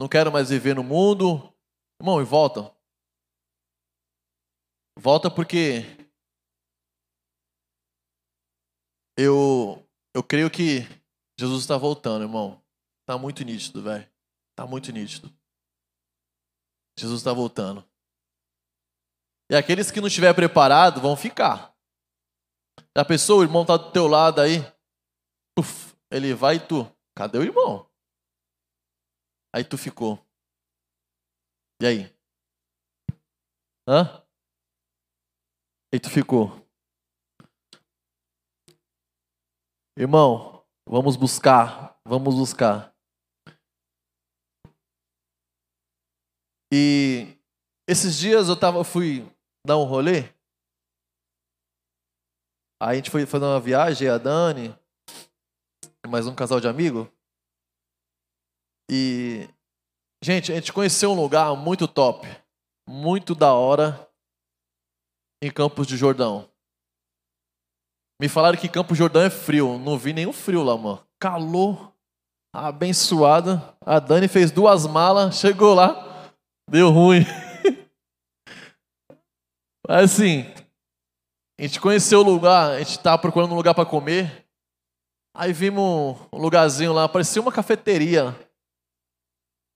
Não 0.00 0.08
quero 0.08 0.32
mais 0.32 0.50
viver 0.50 0.74
no 0.74 0.82
mundo. 0.82 1.54
Irmão, 2.00 2.20
e 2.20 2.24
volta. 2.24 2.74
Volta 4.98 5.30
porque 5.30 5.84
eu, 9.16 9.80
eu 10.12 10.24
creio 10.24 10.50
que 10.50 10.80
Jesus 11.38 11.62
está 11.62 11.76
voltando, 11.76 12.24
irmão. 12.24 12.62
Está 13.02 13.18
muito 13.18 13.44
nítido, 13.44 13.82
velho. 13.82 14.08
Está 14.50 14.66
muito 14.66 14.90
nítido. 14.90 15.32
Jesus 16.98 17.20
está 17.20 17.32
voltando. 17.32 17.86
E 19.50 19.54
aqueles 19.54 19.90
que 19.90 20.00
não 20.00 20.08
estiver 20.08 20.34
preparado 20.34 21.00
vão 21.00 21.16
ficar. 21.16 21.76
A 22.94 23.04
pessoa, 23.04 23.40
o 23.40 23.42
irmão 23.44 23.62
está 23.62 23.76
do 23.76 23.92
teu 23.92 24.06
lado 24.06 24.40
aí. 24.40 24.58
Uf, 25.58 25.94
ele 26.10 26.34
vai 26.34 26.56
e 26.56 26.66
tu. 26.66 26.90
Cadê 27.14 27.38
o 27.38 27.42
irmão? 27.42 27.88
Aí 29.54 29.62
tu 29.62 29.76
ficou. 29.78 30.18
E 31.80 31.86
aí? 31.86 32.16
Hã? 33.86 34.22
E 35.92 36.00
tu 36.00 36.10
ficou. 36.10 36.66
Irmão, 39.96 40.55
vamos 40.88 41.16
buscar, 41.16 41.98
vamos 42.04 42.34
buscar. 42.34 42.94
E 46.72 47.36
esses 47.88 48.16
dias 48.16 48.48
eu 48.48 48.58
tava, 48.58 48.84
fui 48.84 49.26
dar 49.66 49.76
um 49.78 49.84
rolê. 49.84 50.34
Aí 52.80 52.92
a 52.92 52.94
gente 52.94 53.10
foi 53.10 53.26
fazer 53.26 53.44
uma 53.44 53.60
viagem, 53.60 54.08
a 54.08 54.18
Dani, 54.18 54.76
mais 56.06 56.26
um 56.26 56.34
casal 56.34 56.60
de 56.60 56.68
amigo. 56.68 57.10
E, 58.90 59.48
gente, 60.22 60.52
a 60.52 60.54
gente 60.54 60.72
conheceu 60.72 61.10
um 61.10 61.20
lugar 61.20 61.56
muito 61.56 61.88
top, 61.88 62.26
muito 62.88 63.34
da 63.34 63.52
hora, 63.54 64.08
em 65.42 65.50
Campos 65.50 65.86
de 65.86 65.96
Jordão. 65.96 66.50
Me 68.20 68.28
falaram 68.28 68.58
que 68.58 68.68
Campos 68.68 68.96
de 68.96 68.98
Jordão 68.98 69.22
é 69.22 69.30
frio. 69.30 69.78
Não 69.78 69.98
vi 69.98 70.12
nenhum 70.12 70.32
frio 70.32 70.62
lá, 70.62 70.76
mano. 70.76 71.04
Calor, 71.20 71.92
abençoada. 72.54 73.74
A 73.80 73.98
Dani 73.98 74.28
fez 74.28 74.50
duas 74.50 74.86
malas, 74.86 75.38
chegou 75.38 75.74
lá, 75.74 76.30
deu 76.68 76.90
ruim. 76.90 77.20
Mas 79.86 80.12
assim, 80.12 80.42
a 81.58 81.62
gente 81.62 81.80
conheceu 81.80 82.20
o 82.20 82.24
lugar, 82.24 82.72
a 82.72 82.78
gente 82.78 82.90
estava 82.90 83.18
procurando 83.18 83.52
um 83.52 83.56
lugar 83.56 83.74
para 83.74 83.88
comer. 83.88 84.46
Aí 85.36 85.52
vimos 85.52 86.16
um 86.32 86.38
lugarzinho 86.38 86.94
lá, 86.94 87.08
parecia 87.08 87.42
uma 87.42 87.52
cafeteria. 87.52 88.34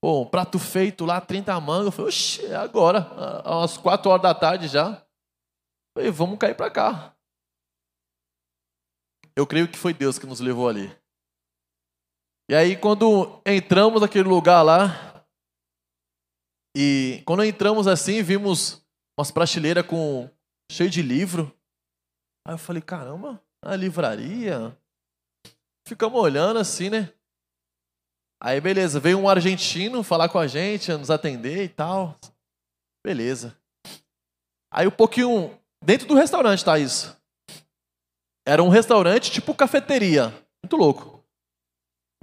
Pô, 0.03 0.21
um 0.21 0.25
prato 0.25 0.57
feito 0.57 1.05
lá, 1.05 1.21
30 1.21 1.59
mangos. 1.59 1.85
Eu 1.85 1.91
falei, 1.91 2.09
oxe, 2.09 2.45
é 2.47 2.55
agora, 2.55 3.07
às 3.45 3.77
4 3.77 4.09
horas 4.09 4.23
da 4.23 4.33
tarde 4.33 4.67
já. 4.67 5.05
Falei, 5.95 6.09
vamos 6.09 6.39
cair 6.39 6.55
para 6.55 6.71
cá. 6.71 7.15
Eu 9.35 9.47
creio 9.47 9.67
que 9.67 9.77
foi 9.77 9.93
Deus 9.93 10.19
que 10.19 10.25
nos 10.25 10.39
levou 10.39 10.67
ali. 10.67 10.95
E 12.49 12.55
aí, 12.55 12.75
quando 12.75 13.41
entramos 13.45 14.01
naquele 14.01 14.27
lugar 14.27 14.61
lá, 14.61 15.11
e 16.75 17.21
quando 17.25 17.43
entramos 17.43 17.87
assim, 17.87 18.21
vimos 18.21 18.85
umas 19.17 19.31
prateleiras 19.31 19.85
com 19.85 20.29
cheio 20.71 20.89
de 20.89 21.01
livro. 21.01 21.55
Aí 22.47 22.53
eu 22.53 22.57
falei, 22.57 22.81
caramba, 22.81 23.41
a 23.63 23.75
livraria. 23.75 24.75
Ficamos 25.87 26.19
olhando 26.19 26.59
assim, 26.59 26.89
né? 26.89 27.13
Aí 28.41 28.59
beleza, 28.59 28.99
veio 28.99 29.19
um 29.19 29.29
argentino 29.29 30.01
falar 30.01 30.29
com 30.29 30.39
a 30.39 30.47
gente, 30.47 30.91
nos 30.93 31.11
atender 31.11 31.63
e 31.63 31.69
tal. 31.69 32.17
Beleza. 33.05 33.55
Aí 34.73 34.87
um 34.87 34.91
pouquinho 34.91 35.59
dentro 35.83 36.07
do 36.07 36.15
restaurante 36.15 36.65
tá 36.65 36.79
isso. 36.79 37.15
Era 38.45 38.63
um 38.63 38.69
restaurante 38.69 39.31
tipo 39.31 39.53
cafeteria, 39.53 40.29
muito 40.63 40.75
louco. 40.75 41.23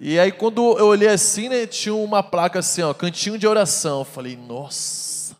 E 0.00 0.18
aí 0.18 0.30
quando 0.30 0.78
eu 0.78 0.87
olhei 0.87 1.08
assim, 1.08 1.48
né, 1.48 1.66
tinha 1.66 1.94
uma 1.94 2.22
placa 2.22 2.60
assim, 2.60 2.82
ó, 2.82 2.94
cantinho 2.94 3.38
de 3.38 3.46
oração. 3.46 4.00
Eu 4.00 4.04
falei, 4.04 4.37
nossa, 4.37 5.37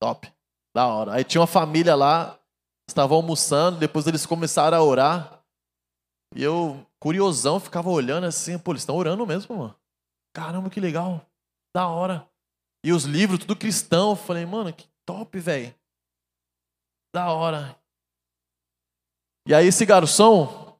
top. 0.00 0.32
Da 0.74 0.86
hora. 0.88 1.14
Aí 1.14 1.22
tinha 1.24 1.40
uma 1.40 1.46
família 1.46 1.94
lá, 1.94 2.36
estavam 2.88 3.16
almoçando, 3.16 3.78
depois 3.78 4.06
eles 4.06 4.26
começaram 4.26 4.76
a 4.76 4.82
orar. 4.82 5.40
E 6.34 6.42
eu, 6.42 6.84
curiosão, 7.00 7.60
ficava 7.60 7.88
olhando 7.90 8.26
assim, 8.26 8.58
pô, 8.58 8.72
eles 8.72 8.82
estão 8.82 8.96
orando 8.96 9.24
mesmo, 9.24 9.56
mano. 9.56 9.76
Caramba, 10.34 10.68
que 10.68 10.80
legal. 10.80 11.24
Da 11.72 11.86
hora. 11.86 12.28
E 12.84 12.92
os 12.92 13.04
livros, 13.04 13.38
tudo 13.38 13.54
cristão. 13.54 14.10
Eu 14.10 14.16
falei, 14.16 14.44
mano, 14.44 14.72
que 14.72 14.88
top, 15.06 15.38
velho. 15.38 15.72
Da 17.14 17.30
hora. 17.30 17.78
E 19.46 19.54
aí 19.54 19.66
esse 19.66 19.84
garçom, 19.84 20.78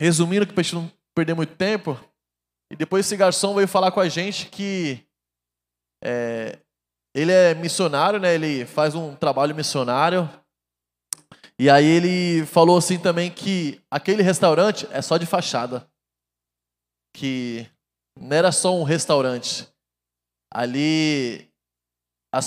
resumindo 0.00 0.46
que 0.46 0.52
pra 0.52 0.62
gente 0.62 0.74
não 0.74 0.90
perder 1.14 1.34
muito 1.34 1.54
tempo, 1.54 1.98
e 2.72 2.76
depois 2.76 3.04
esse 3.04 3.16
garçom 3.16 3.54
veio 3.54 3.68
falar 3.68 3.90
com 3.90 4.00
a 4.00 4.08
gente 4.08 4.46
que 4.46 5.04
é, 6.02 6.58
ele 7.14 7.32
é 7.32 7.54
missionário, 7.54 8.20
né? 8.20 8.34
Ele 8.34 8.64
faz 8.64 8.94
um 8.94 9.14
trabalho 9.14 9.54
missionário. 9.54 10.28
E 11.58 11.68
aí 11.68 11.84
ele 11.84 12.46
falou 12.46 12.78
assim 12.78 12.98
também 12.98 13.30
que 13.30 13.82
aquele 13.90 14.22
restaurante 14.22 14.86
é 14.92 15.02
só 15.02 15.16
de 15.16 15.26
fachada. 15.26 15.86
Que 17.14 17.66
não 18.18 18.36
era 18.36 18.52
só 18.52 18.74
um 18.74 18.84
restaurante. 18.84 19.68
Ali 20.52 21.50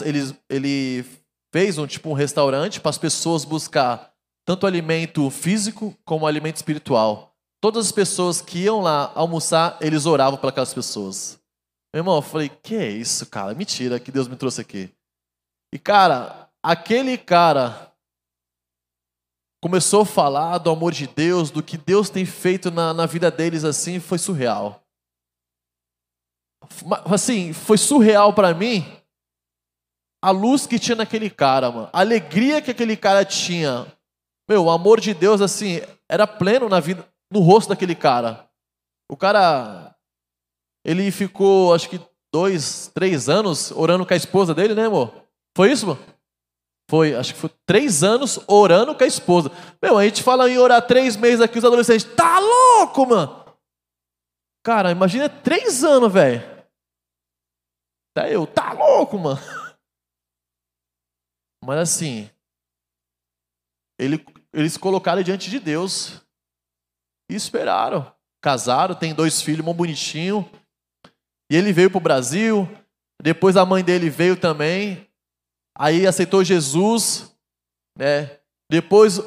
ele, 0.06 0.38
ele 0.50 1.06
fez 1.54 1.78
um 1.78 1.86
tipo 1.86 2.10
um 2.10 2.14
restaurante 2.14 2.80
para 2.80 2.90
as 2.90 2.98
pessoas 2.98 3.44
buscar 3.44 4.13
tanto 4.46 4.68
alimento 4.68 5.30
físico 5.30 5.98
como 6.04 6.28
alimento 6.28 6.58
espiritual. 6.58 7.36
Todas 7.62 7.86
as 7.86 7.92
pessoas 7.92 8.42
que 8.42 8.60
iam 8.60 8.82
lá 8.82 9.12
almoçar, 9.16 9.78
eles 9.80 10.06
oravam 10.06 10.38
para 10.38 10.50
aquelas 10.50 10.74
pessoas. 10.74 11.40
Meu 11.94 12.02
irmão, 12.02 12.16
eu 12.16 12.22
falei, 12.22 12.50
que 12.50 12.76
é 12.76 12.90
isso, 12.90 13.26
cara? 13.28 13.54
Mentira 13.54 14.00
que 14.00 14.12
Deus 14.12 14.28
me 14.28 14.36
trouxe 14.36 14.60
aqui. 14.60 14.90
E, 15.74 15.80
cara, 15.80 16.50
aquele 16.62 17.18
cara 17.18 17.92
começou 19.62 20.02
a 20.02 20.06
falar 20.06 20.58
do 20.58 20.70
amor 20.70 20.92
de 20.92 21.08
Deus, 21.08 21.50
do 21.50 21.64
que 21.64 21.78
Deus 21.78 22.10
tem 22.10 22.26
feito 22.26 22.70
na, 22.70 22.94
na 22.94 23.06
vida 23.06 23.32
deles, 23.32 23.64
assim, 23.64 24.00
foi 24.00 24.18
surreal. 24.18 24.84
Assim, 27.06 27.54
foi 27.54 27.78
surreal 27.78 28.34
para 28.34 28.54
mim 28.54 28.86
a 30.24 30.32
luz 30.32 30.66
que 30.66 30.80
tinha 30.80 30.96
naquele 30.96 31.30
cara, 31.30 31.70
mano. 31.70 31.90
A 31.92 32.00
alegria 32.00 32.62
que 32.62 32.72
aquele 32.72 32.96
cara 32.96 33.26
tinha. 33.26 33.86
Meu, 34.54 34.66
o 34.66 34.70
amor 34.70 35.02
de 35.02 35.16
Deus, 35.16 35.42
assim, 35.42 35.82
era 36.08 36.28
pleno 36.28 36.70
na 36.70 36.80
vida, 36.80 37.12
no 37.32 37.40
rosto 37.40 37.70
daquele 37.70 37.96
cara. 37.96 38.48
O 39.10 39.18
cara, 39.18 39.96
ele 40.86 41.10
ficou, 41.10 41.74
acho 41.74 41.90
que 41.90 42.00
dois, 42.32 42.92
três 42.94 43.28
anos 43.28 43.72
orando 43.72 44.06
com 44.06 44.14
a 44.14 44.16
esposa 44.16 44.54
dele, 44.54 44.76
né, 44.76 44.86
amor? 44.86 45.12
Foi 45.58 45.72
isso, 45.72 45.88
mano? 45.88 46.00
Foi, 46.88 47.16
acho 47.16 47.34
que 47.34 47.40
foi 47.40 47.50
três 47.66 48.04
anos 48.04 48.40
orando 48.48 48.94
com 48.94 49.04
a 49.04 49.08
esposa. 49.08 49.52
Meu, 49.82 49.98
a 49.98 50.06
gente 50.06 50.22
fala 50.22 50.48
em 50.48 50.60
orar 50.60 50.86
três 50.86 51.18
meses 51.18 51.42
aqui, 51.42 51.58
os 51.58 51.66
adolescentes, 51.66 52.06
tá 52.16 52.38
louco, 52.38 53.08
mano? 53.08 53.44
Cara, 54.64 54.92
imagina 54.92 55.28
três 55.28 55.84
anos, 55.84 56.14
velho. 56.14 56.44
Até 58.16 58.36
eu, 58.36 58.46
tá 58.46 58.72
louco, 58.72 59.18
mano? 59.18 59.42
Mas 61.66 61.80
assim, 61.80 62.30
ele, 64.00 64.24
eles 64.54 64.78
colocaram 64.78 65.24
diante 65.24 65.50
de 65.50 65.60
Deus 65.60 66.22
e 67.30 67.36
esperaram. 67.36 68.14
Casaram, 68.42 68.94
tem 68.94 69.14
dois 69.14 69.42
filhos, 69.42 69.66
um 69.66 69.74
bonitinho. 69.74 70.48
E 71.50 71.56
ele 71.56 71.74
veio 71.74 71.90
para 71.90 71.98
o 71.98 72.02
Brasil. 72.02 72.70
Depois 73.22 73.58
a 73.58 73.66
mãe 73.66 73.84
dele 73.84 74.10
veio 74.10 74.38
também. 74.38 75.08
Aí 75.78 76.06
aceitou 76.06 76.44
Jesus. 76.44 77.34
Né? 77.98 78.40
Depois 78.70 79.20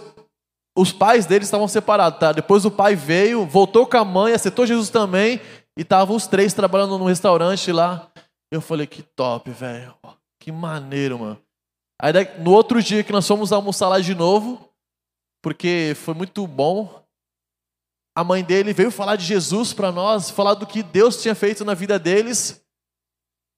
os 0.76 0.92
pais 0.92 1.26
dele 1.26 1.44
estavam 1.44 1.66
separados. 1.66 2.20
Tá? 2.20 2.32
Depois 2.32 2.64
o 2.64 2.70
pai 2.70 2.94
veio, 2.94 3.46
voltou 3.46 3.86
com 3.86 3.96
a 3.96 4.04
mãe, 4.04 4.32
aceitou 4.32 4.66
Jesus 4.66 4.90
também. 4.90 5.40
E 5.76 5.82
estavam 5.82 6.14
os 6.14 6.26
três 6.26 6.54
trabalhando 6.54 6.98
num 6.98 7.06
restaurante 7.06 7.72
lá. 7.72 8.10
Eu 8.50 8.60
falei, 8.60 8.86
que 8.86 9.02
top, 9.02 9.50
velho. 9.50 9.94
Que 10.40 10.52
maneiro, 10.52 11.18
mano. 11.18 11.40
Aí 12.00 12.12
no 12.38 12.52
outro 12.52 12.82
dia 12.82 13.02
que 13.02 13.12
nós 13.12 13.26
fomos 13.26 13.52
almoçar 13.52 13.88
lá 13.88 13.98
de 13.98 14.14
novo, 14.14 14.65
porque 15.42 15.94
foi 15.96 16.14
muito 16.14 16.46
bom, 16.46 17.02
a 18.16 18.24
mãe 18.24 18.42
dele 18.42 18.72
veio 18.72 18.90
falar 18.90 19.16
de 19.16 19.24
Jesus 19.26 19.74
para 19.74 19.92
nós, 19.92 20.30
falar 20.30 20.54
do 20.54 20.66
que 20.66 20.82
Deus 20.82 21.20
tinha 21.20 21.34
feito 21.34 21.64
na 21.64 21.74
vida 21.74 21.98
deles. 21.98 22.64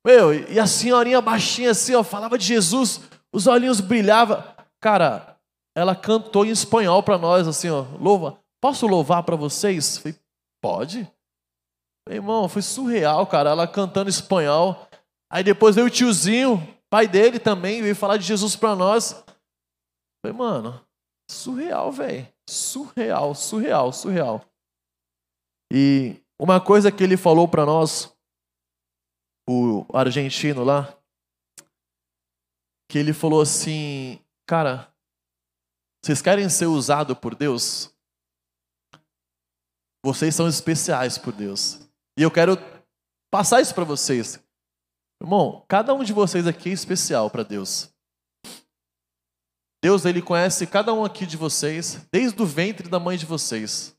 Meu, 0.04 0.35
e 0.35 0.58
a 0.58 0.66
senhorinha 0.66 1.20
baixinha 1.20 1.70
assim, 1.70 1.94
ó, 1.94 2.02
falava 2.02 2.37
de 2.37 2.44
Jesus, 2.44 3.00
os 3.32 3.47
olhinhos 3.47 3.80
brilhavam. 3.80 4.42
Cara, 4.80 5.38
ela 5.76 5.94
cantou 5.94 6.44
em 6.44 6.50
espanhol 6.50 7.04
para 7.04 7.16
nós, 7.16 7.47
assim, 7.47 7.70
ó, 7.70 7.82
louva. 8.00 8.40
Posso 8.61 8.87
louvar 8.87 9.23
para 9.23 9.37
vocês? 9.37 9.99
Falei, 9.99 10.18
pode. 10.61 11.08
Meu 12.08 12.17
irmão, 12.17 12.49
foi 12.49 12.62
surreal, 12.62 13.26
cara, 13.28 13.50
ela 13.50 13.69
cantando 13.69 14.10
espanhol. 14.10 14.88
Aí 15.30 15.45
depois 15.45 15.76
veio 15.76 15.86
o 15.86 15.91
tiozinho, 15.91 16.76
pai 16.91 17.06
dele 17.06 17.38
também, 17.38 17.80
veio 17.80 17.95
falar 17.95 18.17
de 18.17 18.25
Jesus 18.25 18.56
para 18.56 18.75
nós. 18.75 19.25
Falei, 20.21 20.36
mano, 20.36 20.84
surreal, 21.30 21.93
velho. 21.93 22.32
Surreal, 22.49 23.34
surreal, 23.34 23.93
surreal. 23.93 24.45
E 25.73 26.23
uma 26.41 26.60
coisa 26.60 26.91
que 26.91 27.02
ele 27.02 27.17
falou 27.17 27.47
para 27.47 27.67
nós, 27.67 28.12
o 29.49 29.84
argentino 29.93 30.64
lá, 30.64 30.97
que 32.91 32.99
ele 32.99 33.12
falou 33.12 33.43
assim, 33.43 34.19
cara, 34.47 34.93
vocês 36.02 36.23
querem 36.23 36.49
ser 36.49 36.67
usados 36.67 37.19
por 37.19 37.34
Deus? 37.34 37.95
Vocês 40.04 40.34
são 40.34 40.49
especiais 40.49 41.19
por 41.19 41.34
Deus. 41.34 41.80
E 42.19 42.23
eu 42.23 42.30
quero 42.30 42.56
passar 43.30 43.60
isso 43.60 43.75
para 43.75 43.84
vocês. 43.84 44.43
Irmão, 45.21 45.64
cada 45.69 45.93
um 45.93 46.02
de 46.02 46.12
vocês 46.12 46.47
aqui 46.47 46.71
é 46.71 46.73
especial 46.73 47.28
para 47.28 47.43
Deus. 47.43 47.93
Deus, 49.82 50.04
Ele 50.04 50.21
conhece 50.21 50.67
cada 50.67 50.93
um 50.93 51.04
aqui 51.04 51.25
de 51.26 51.36
vocês, 51.36 52.06
desde 52.12 52.41
o 52.43 52.47
ventre 52.47 52.88
da 52.88 52.99
mãe 52.99 53.17
de 53.17 53.26
vocês. 53.26 53.97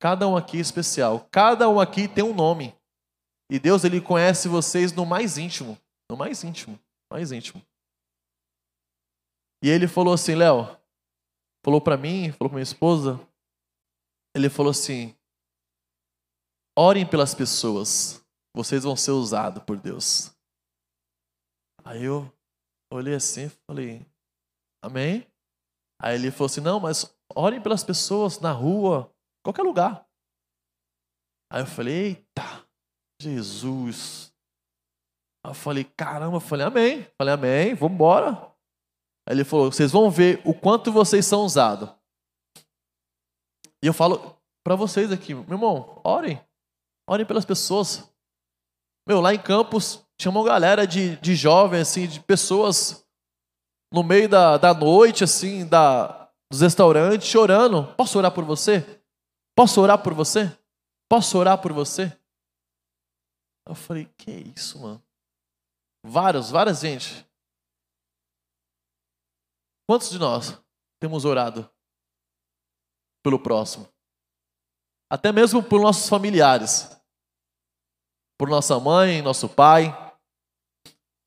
Cada 0.00 0.26
um 0.28 0.36
aqui 0.36 0.58
especial. 0.58 1.28
Cada 1.30 1.68
um 1.68 1.80
aqui 1.80 2.08
tem 2.08 2.24
um 2.24 2.34
nome. 2.34 2.74
E 3.50 3.58
Deus, 3.58 3.84
Ele 3.84 4.00
conhece 4.00 4.48
vocês 4.48 4.92
no 4.92 5.06
mais 5.06 5.38
íntimo. 5.38 5.78
No 6.10 6.16
mais 6.16 6.42
íntimo. 6.42 6.78
Mais 7.10 7.32
íntimo. 7.32 7.62
E 9.62 9.68
Ele 9.68 9.86
falou 9.86 10.12
assim, 10.12 10.34
Léo, 10.34 10.76
falou 11.64 11.80
para 11.80 11.96
mim, 11.96 12.32
falou 12.32 12.50
para 12.50 12.56
minha 12.56 12.62
esposa, 12.62 13.18
Ele 14.34 14.50
falou 14.50 14.70
assim, 14.70 15.16
orem 16.76 17.06
pelas 17.06 17.34
pessoas 17.34 18.22
vocês 18.54 18.84
vão 18.84 18.96
ser 18.96 19.10
usados 19.10 19.62
por 19.64 19.76
Deus. 19.76 20.30
Aí 21.84 22.04
eu 22.04 22.32
olhei 22.90 23.14
assim 23.14 23.50
falei, 23.66 24.06
amém? 24.84 25.26
Aí 26.00 26.14
ele 26.14 26.30
falou 26.30 26.46
assim, 26.46 26.60
não, 26.60 26.80
mas 26.80 27.16
orem 27.34 27.60
pelas 27.60 27.82
pessoas 27.82 28.40
na 28.40 28.52
rua, 28.52 29.12
qualquer 29.44 29.62
lugar. 29.62 30.06
Aí 31.52 31.62
eu 31.62 31.66
falei, 31.66 31.94
eita, 31.94 32.66
Jesus. 33.20 34.32
Aí 35.44 35.50
eu 35.50 35.54
falei, 35.54 35.84
caramba, 35.84 36.36
eu 36.36 36.40
falei, 36.40 36.66
amém. 36.66 37.06
falei, 37.16 37.34
amém, 37.34 37.74
vamos 37.74 37.94
embora. 37.94 38.30
Aí 39.26 39.34
ele 39.34 39.44
falou, 39.44 39.72
vocês 39.72 39.92
vão 39.92 40.10
ver 40.10 40.42
o 40.44 40.52
quanto 40.52 40.92
vocês 40.92 41.24
são 41.24 41.44
usados. 41.44 41.88
E 43.82 43.86
eu 43.86 43.94
falo 43.94 44.36
para 44.64 44.76
vocês 44.76 45.12
aqui, 45.12 45.34
meu 45.34 45.44
irmão, 45.48 46.00
orem. 46.04 46.42
Orem 47.08 47.26
pelas 47.26 47.44
pessoas. 47.44 48.10
Meu, 49.06 49.20
lá 49.20 49.34
em 49.34 49.40
Campos 49.40 50.04
uma 50.26 50.44
galera 50.44 50.86
de, 50.86 51.16
de 51.16 51.34
jovens, 51.34 51.82
assim, 51.82 52.06
de 52.06 52.20
pessoas 52.20 53.03
no 53.92 54.02
meio 54.02 54.28
da, 54.28 54.56
da 54.56 54.74
noite, 54.74 55.24
assim, 55.24 55.66
da, 55.66 56.30
dos 56.50 56.60
restaurantes, 56.60 57.28
chorando. 57.28 57.94
Posso 57.94 58.18
orar 58.18 58.32
por 58.32 58.44
você? 58.44 59.02
Posso 59.56 59.80
orar 59.80 60.02
por 60.02 60.14
você? 60.14 60.56
Posso 61.08 61.38
orar 61.38 61.60
por 61.60 61.72
você? 61.72 62.16
Eu 63.66 63.74
falei, 63.74 64.06
que 64.16 64.30
isso, 64.56 64.78
mano? 64.80 65.02
Vários, 66.04 66.50
várias 66.50 66.80
gente. 66.80 67.26
Quantos 69.88 70.10
de 70.10 70.18
nós 70.18 70.58
temos 71.00 71.24
orado 71.24 71.70
pelo 73.22 73.38
próximo? 73.38 73.88
Até 75.10 75.30
mesmo 75.32 75.62
por 75.62 75.80
nossos 75.80 76.08
familiares 76.08 76.94
por 78.38 78.48
nossa 78.48 78.78
mãe, 78.78 79.22
nosso 79.22 79.48
pai, 79.48 79.92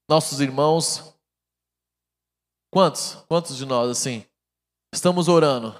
nossos 0.09 0.39
irmãos. 0.39 1.13
Quantos? 2.71 3.15
Quantos 3.27 3.57
de 3.57 3.65
nós 3.65 3.89
assim? 3.89 4.25
Estamos 4.93 5.27
orando. 5.27 5.75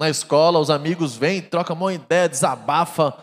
Na 0.00 0.08
escola, 0.08 0.60
os 0.60 0.70
amigos 0.70 1.16
vêm, 1.16 1.42
trocam 1.42 1.76
uma 1.76 1.92
ideia, 1.92 2.28
desabafa, 2.28 3.18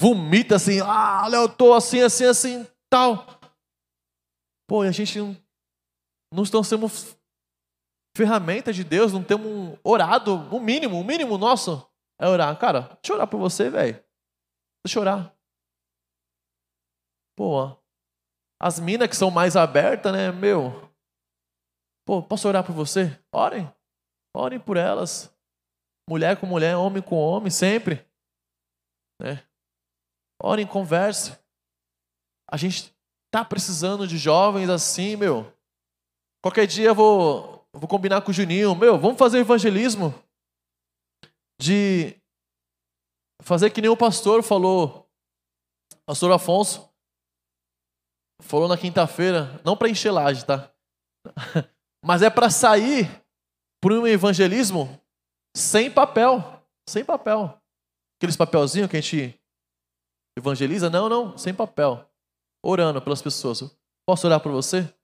vomita 0.00 0.56
assim, 0.56 0.80
ah, 0.82 1.28
eu 1.32 1.48
tô 1.48 1.72
assim, 1.72 2.00
assim, 2.00 2.24
assim, 2.24 2.66
tal. 2.90 3.24
Pô, 4.68 4.84
e 4.84 4.88
a 4.88 4.92
gente 4.92 5.16
não, 5.18 5.36
não 6.34 6.42
estamos 6.42 6.66
sendo 6.66 6.88
ferramenta 8.16 8.72
de 8.72 8.82
Deus, 8.82 9.12
não 9.12 9.22
temos 9.22 9.78
orado, 9.84 10.34
o 10.34 10.58
mínimo, 10.58 10.98
o 10.98 11.04
mínimo 11.04 11.38
nosso 11.38 11.86
é 12.20 12.26
orar. 12.26 12.58
Cara, 12.58 12.80
deixa 13.02 13.12
eu 13.12 13.16
orar 13.16 13.28
por 13.28 13.38
você, 13.38 13.70
velho. 13.70 14.02
Deixa 14.84 14.98
eu 14.98 15.02
orar. 15.02 15.32
Pô, 17.36 17.76
as 18.60 18.80
minas 18.80 19.08
que 19.08 19.16
são 19.16 19.30
mais 19.30 19.54
abertas, 19.54 20.12
né, 20.12 20.32
meu? 20.32 20.85
Pô, 22.06 22.22
posso 22.22 22.46
orar 22.46 22.64
por 22.64 22.72
você? 22.72 23.18
Orem. 23.32 23.70
Orem 24.34 24.60
por 24.60 24.76
elas. 24.76 25.34
Mulher 26.08 26.38
com 26.38 26.46
mulher, 26.46 26.76
homem 26.76 27.02
com 27.02 27.16
homem, 27.16 27.50
sempre. 27.50 28.06
Né? 29.20 29.44
Orem, 30.40 30.66
converse. 30.66 31.36
A 32.48 32.56
gente 32.56 32.96
tá 33.32 33.44
precisando 33.44 34.06
de 34.06 34.16
jovens 34.16 34.70
assim, 34.70 35.16
meu. 35.16 35.52
Qualquer 36.44 36.66
dia 36.66 36.88
eu 36.88 36.94
vou, 36.94 37.66
vou 37.72 37.88
combinar 37.88 38.22
com 38.22 38.30
o 38.30 38.34
Juninho, 38.34 38.76
meu, 38.76 38.96
vamos 38.96 39.18
fazer 39.18 39.38
evangelismo 39.38 40.14
de 41.60 42.14
fazer 43.42 43.70
que 43.70 43.80
nem 43.80 43.90
o 43.90 43.96
pastor 43.96 44.44
falou, 44.44 45.10
pastor 46.06 46.30
Afonso, 46.30 46.88
falou 48.40 48.68
na 48.68 48.78
quinta-feira, 48.78 49.60
não 49.64 49.76
para 49.76 49.88
encher 49.88 50.12
laje, 50.12 50.44
tá? 50.44 50.70
Mas 52.06 52.22
é 52.22 52.30
para 52.30 52.48
sair 52.48 53.10
por 53.82 53.92
um 53.92 54.06
evangelismo 54.06 54.86
sem 55.56 55.92
papel, 55.92 56.38
sem 56.88 57.04
papel. 57.04 57.60
Aqueles 58.16 58.36
papelzinhos 58.36 58.88
que 58.88 58.96
a 58.96 59.00
gente 59.00 59.40
evangeliza, 60.38 60.88
não, 60.88 61.08
não, 61.08 61.36
sem 61.36 61.52
papel. 61.52 62.08
Orando 62.64 63.02
pelas 63.02 63.20
pessoas. 63.20 63.76
Posso 64.08 64.24
orar 64.24 64.40
por 64.40 64.52
você? 64.52 64.94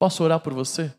Posso 0.00 0.22
orar 0.22 0.40
por 0.40 0.54
você? 0.54 0.96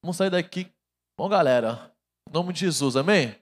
Vamos 0.00 0.16
sair 0.16 0.30
daqui. 0.30 0.72
Bom, 1.18 1.28
galera, 1.28 1.92
em 2.28 2.32
nome 2.32 2.52
de 2.52 2.60
Jesus, 2.60 2.94
amém? 2.94 3.34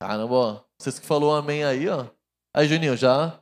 Caramba, 0.00 0.34
ó. 0.34 0.64
Vocês 0.80 0.98
que 0.98 1.06
falou 1.06 1.36
amém 1.36 1.62
aí, 1.62 1.90
ó. 1.90 2.10
Aí, 2.56 2.66
Juninho, 2.66 2.96
já 2.96 3.38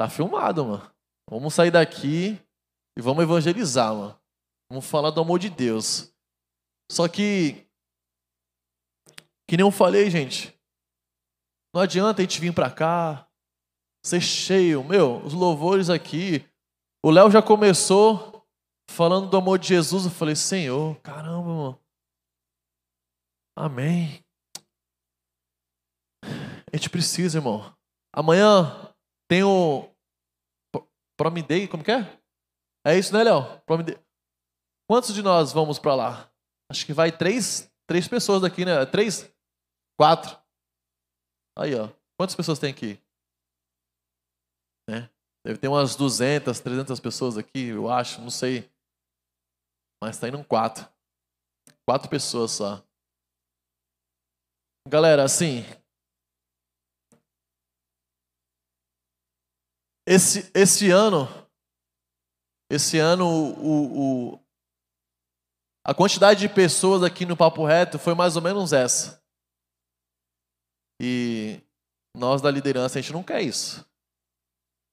tá 0.00 0.08
filmado, 0.08 0.64
mano. 0.64 0.94
Vamos 1.28 1.52
sair 1.52 1.70
daqui 1.70 2.40
e 2.98 3.00
vamos 3.00 3.22
evangelizar, 3.22 3.94
mano. 3.94 4.20
Vamos 4.68 4.84
falar 4.84 5.10
do 5.10 5.20
amor 5.20 5.38
de 5.38 5.48
Deus. 5.48 6.12
Só 6.90 7.06
que, 7.06 7.64
que 9.48 9.56
nem 9.56 9.64
eu 9.64 9.70
falei, 9.70 10.10
gente, 10.10 10.52
não 11.72 11.80
adianta 11.80 12.20
a 12.20 12.24
gente 12.24 12.40
vir 12.40 12.52
pra 12.52 12.68
cá, 12.68 13.30
ser 14.04 14.20
cheio. 14.20 14.82
Meu, 14.82 15.24
os 15.24 15.32
louvores 15.32 15.88
aqui. 15.88 16.44
O 17.04 17.10
Léo 17.12 17.30
já 17.30 17.40
começou 17.40 18.44
falando 18.90 19.30
do 19.30 19.36
amor 19.36 19.60
de 19.60 19.68
Jesus. 19.68 20.04
Eu 20.04 20.10
falei, 20.10 20.34
Senhor, 20.34 21.00
caramba, 21.00 21.48
mano. 21.48 21.80
Amém. 23.56 24.24
A 26.24 26.76
gente 26.76 26.90
precisa, 26.90 27.38
irmão. 27.38 27.72
Amanhã 28.12 28.92
tem 29.28 29.44
o 29.44 29.88
Promidei, 31.16 31.68
como 31.68 31.84
que 31.84 31.92
é? 31.92 32.17
É 32.86 32.98
isso, 32.98 33.12
né, 33.12 33.22
Léo? 33.22 33.42
Quantos 34.88 35.14
de 35.14 35.22
nós 35.22 35.52
vamos 35.52 35.78
para 35.78 35.94
lá? 35.94 36.32
Acho 36.70 36.86
que 36.86 36.92
vai 36.92 37.10
três, 37.10 37.70
três 37.86 38.08
pessoas 38.08 38.42
daqui, 38.42 38.64
né? 38.64 38.84
Três? 38.86 39.30
Quatro. 39.98 40.36
Aí, 41.58 41.74
ó. 41.74 41.88
Quantas 42.18 42.36
pessoas 42.36 42.58
tem 42.58 42.70
aqui? 42.70 43.00
Né? 44.88 45.10
Deve 45.44 45.58
ter 45.58 45.68
umas 45.68 45.96
200, 45.96 46.60
300 46.60 47.00
pessoas 47.00 47.36
aqui, 47.36 47.68
eu 47.68 47.90
acho, 47.90 48.20
não 48.20 48.30
sei. 48.30 48.70
Mas 50.02 50.18
tá 50.18 50.28
indo 50.28 50.42
quatro. 50.44 50.88
Quatro 51.86 52.08
pessoas 52.08 52.52
só. 52.52 52.82
Galera, 54.88 55.24
assim, 55.24 55.64
Esse, 60.10 60.50
esse 60.54 60.90
ano, 60.90 61.26
esse 62.70 62.98
ano, 62.98 63.26
o, 63.26 64.32
o, 64.34 64.40
a 65.84 65.94
quantidade 65.94 66.40
de 66.40 66.48
pessoas 66.48 67.02
aqui 67.02 67.24
no 67.24 67.36
Papo 67.36 67.64
Reto 67.64 67.98
foi 67.98 68.14
mais 68.14 68.36
ou 68.36 68.42
menos 68.42 68.72
essa. 68.72 69.22
E 71.00 71.62
nós 72.14 72.42
da 72.42 72.50
liderança, 72.50 72.98
a 72.98 73.02
gente 73.02 73.12
não 73.12 73.22
quer 73.22 73.42
isso. 73.42 73.88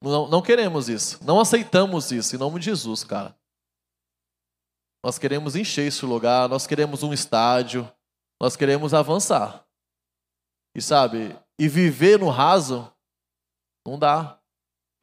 Não, 0.02 0.28
não 0.28 0.42
queremos 0.42 0.88
isso. 0.88 1.24
Não 1.24 1.40
aceitamos 1.40 2.12
isso, 2.12 2.36
em 2.36 2.40
nome 2.40 2.60
de 2.60 2.66
Jesus, 2.66 3.04
cara. 3.04 3.36
Nós 5.04 5.20
queremos 5.20 5.56
encher 5.56 5.88
esse 5.88 6.06
lugar, 6.06 6.48
nós 6.48 6.66
queremos 6.66 7.04
um 7.04 7.14
estádio, 7.14 7.92
nós 8.42 8.56
queremos 8.56 8.94
avançar. 8.94 9.66
E 10.76 10.82
sabe, 10.82 11.38
e 11.60 11.68
viver 11.68 12.20
no 12.20 12.30
raso, 12.30 12.92
não 13.86 14.00
dá 14.00 14.40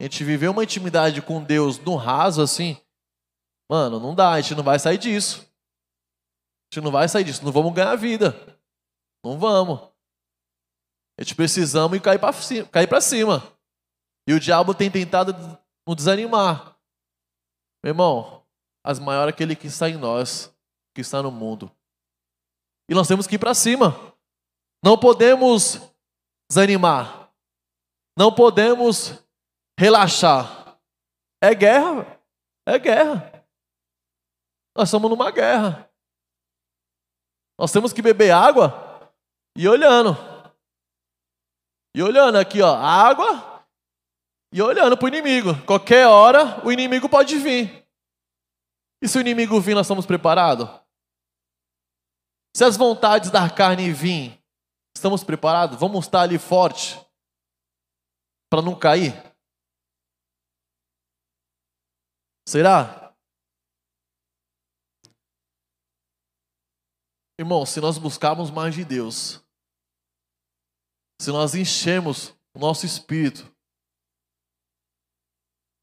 a 0.02 0.04
gente 0.06 0.24
viver 0.24 0.48
uma 0.48 0.64
intimidade 0.64 1.22
com 1.22 1.40
Deus 1.44 1.78
no 1.78 1.94
raso 1.94 2.42
assim, 2.42 2.76
mano, 3.70 4.00
não 4.00 4.16
dá, 4.16 4.32
a 4.32 4.40
gente 4.40 4.56
não 4.56 4.64
vai 4.64 4.76
sair 4.76 4.98
disso. 4.98 5.42
A 5.42 6.74
gente 6.74 6.84
não 6.84 6.90
vai 6.90 7.08
sair 7.08 7.22
disso, 7.22 7.44
não 7.44 7.52
vamos 7.52 7.72
ganhar 7.72 7.94
vida. 7.94 8.34
Não 9.24 9.38
vamos. 9.38 9.78
A 11.16 11.22
gente 11.22 11.36
precisamos 11.36 12.00
cair 12.00 12.18
para 12.18 12.32
cima, 12.32 12.66
cair 12.66 12.88
para 12.88 13.00
cima. 13.00 13.46
E 14.26 14.32
o 14.32 14.40
diabo 14.40 14.74
tem 14.74 14.90
tentado 14.90 15.32
nos 15.86 15.96
desanimar. 15.96 16.76
Meu 17.84 17.92
irmão, 17.92 18.44
as 18.84 18.98
maior 18.98 19.28
é 19.28 19.30
aquele 19.30 19.54
que 19.54 19.68
está 19.68 19.88
em 19.88 19.96
nós, 19.96 20.52
que 20.96 21.00
está 21.00 21.22
no 21.22 21.30
mundo. 21.30 21.70
E 22.90 22.94
nós 22.94 23.06
temos 23.06 23.28
que 23.28 23.36
ir 23.36 23.38
para 23.38 23.54
cima. 23.54 23.96
Não 24.84 24.98
podemos 24.98 25.80
desanimar. 26.50 27.30
Não 28.18 28.34
podemos 28.34 29.21
relaxar. 29.82 30.78
É 31.42 31.52
guerra. 31.52 32.22
É 32.64 32.78
guerra. 32.78 33.44
Nós 34.76 34.88
estamos 34.88 35.10
numa 35.10 35.28
guerra. 35.32 35.90
Nós 37.58 37.72
temos 37.72 37.92
que 37.92 38.00
beber 38.00 38.30
água 38.30 39.12
e 39.56 39.68
olhando. 39.68 40.16
E 41.96 42.02
olhando 42.02 42.38
aqui, 42.38 42.62
ó, 42.62 42.72
água 42.74 43.66
e 44.54 44.62
olhando 44.62 44.96
para 44.96 45.04
o 45.04 45.08
inimigo. 45.08 45.50
Qualquer 45.66 46.06
hora 46.06 46.64
o 46.64 46.70
inimigo 46.70 47.08
pode 47.08 47.36
vir. 47.38 47.84
E 49.02 49.08
se 49.08 49.18
o 49.18 49.20
inimigo 49.20 49.60
vir, 49.60 49.74
nós 49.74 49.86
estamos 49.86 50.06
preparados? 50.06 50.68
Se 52.56 52.62
as 52.62 52.76
vontades 52.76 53.30
da 53.30 53.50
carne 53.50 53.92
vir, 53.92 54.40
estamos 54.96 55.24
preparados? 55.24 55.76
Vamos 55.76 56.06
estar 56.06 56.20
ali 56.20 56.38
forte 56.38 57.04
para 58.48 58.62
não 58.62 58.78
cair? 58.78 59.31
Será? 62.46 63.14
Irmão, 67.38 67.64
se 67.64 67.80
nós 67.80 67.98
buscarmos 67.98 68.50
mais 68.50 68.74
de 68.74 68.84
Deus, 68.84 69.42
se 71.20 71.30
nós 71.30 71.54
enchemos 71.54 72.30
o 72.54 72.58
nosso 72.58 72.84
espírito, 72.84 73.42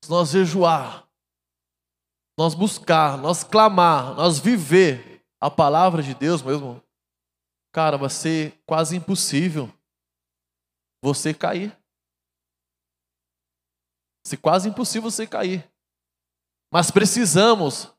se 0.03 0.09
nós 0.09 0.29
jejuar, 0.29 1.09
nós 2.37 2.53
buscar, 2.53 3.17
nós 3.17 3.43
clamar, 3.43 4.15
nós 4.15 4.39
viver 4.39 5.25
a 5.39 5.49
palavra 5.49 6.03
de 6.03 6.13
Deus 6.13 6.41
mesmo, 6.41 6.81
cara, 7.73 7.97
vai 7.97 8.09
ser 8.09 8.61
quase 8.65 8.95
impossível 8.95 9.71
você 11.03 11.33
cair. 11.33 11.77
Ser 14.25 14.37
quase 14.37 14.69
impossível 14.69 15.09
você 15.09 15.25
cair. 15.25 15.69
Mas 16.71 16.91
precisamos 16.91 17.93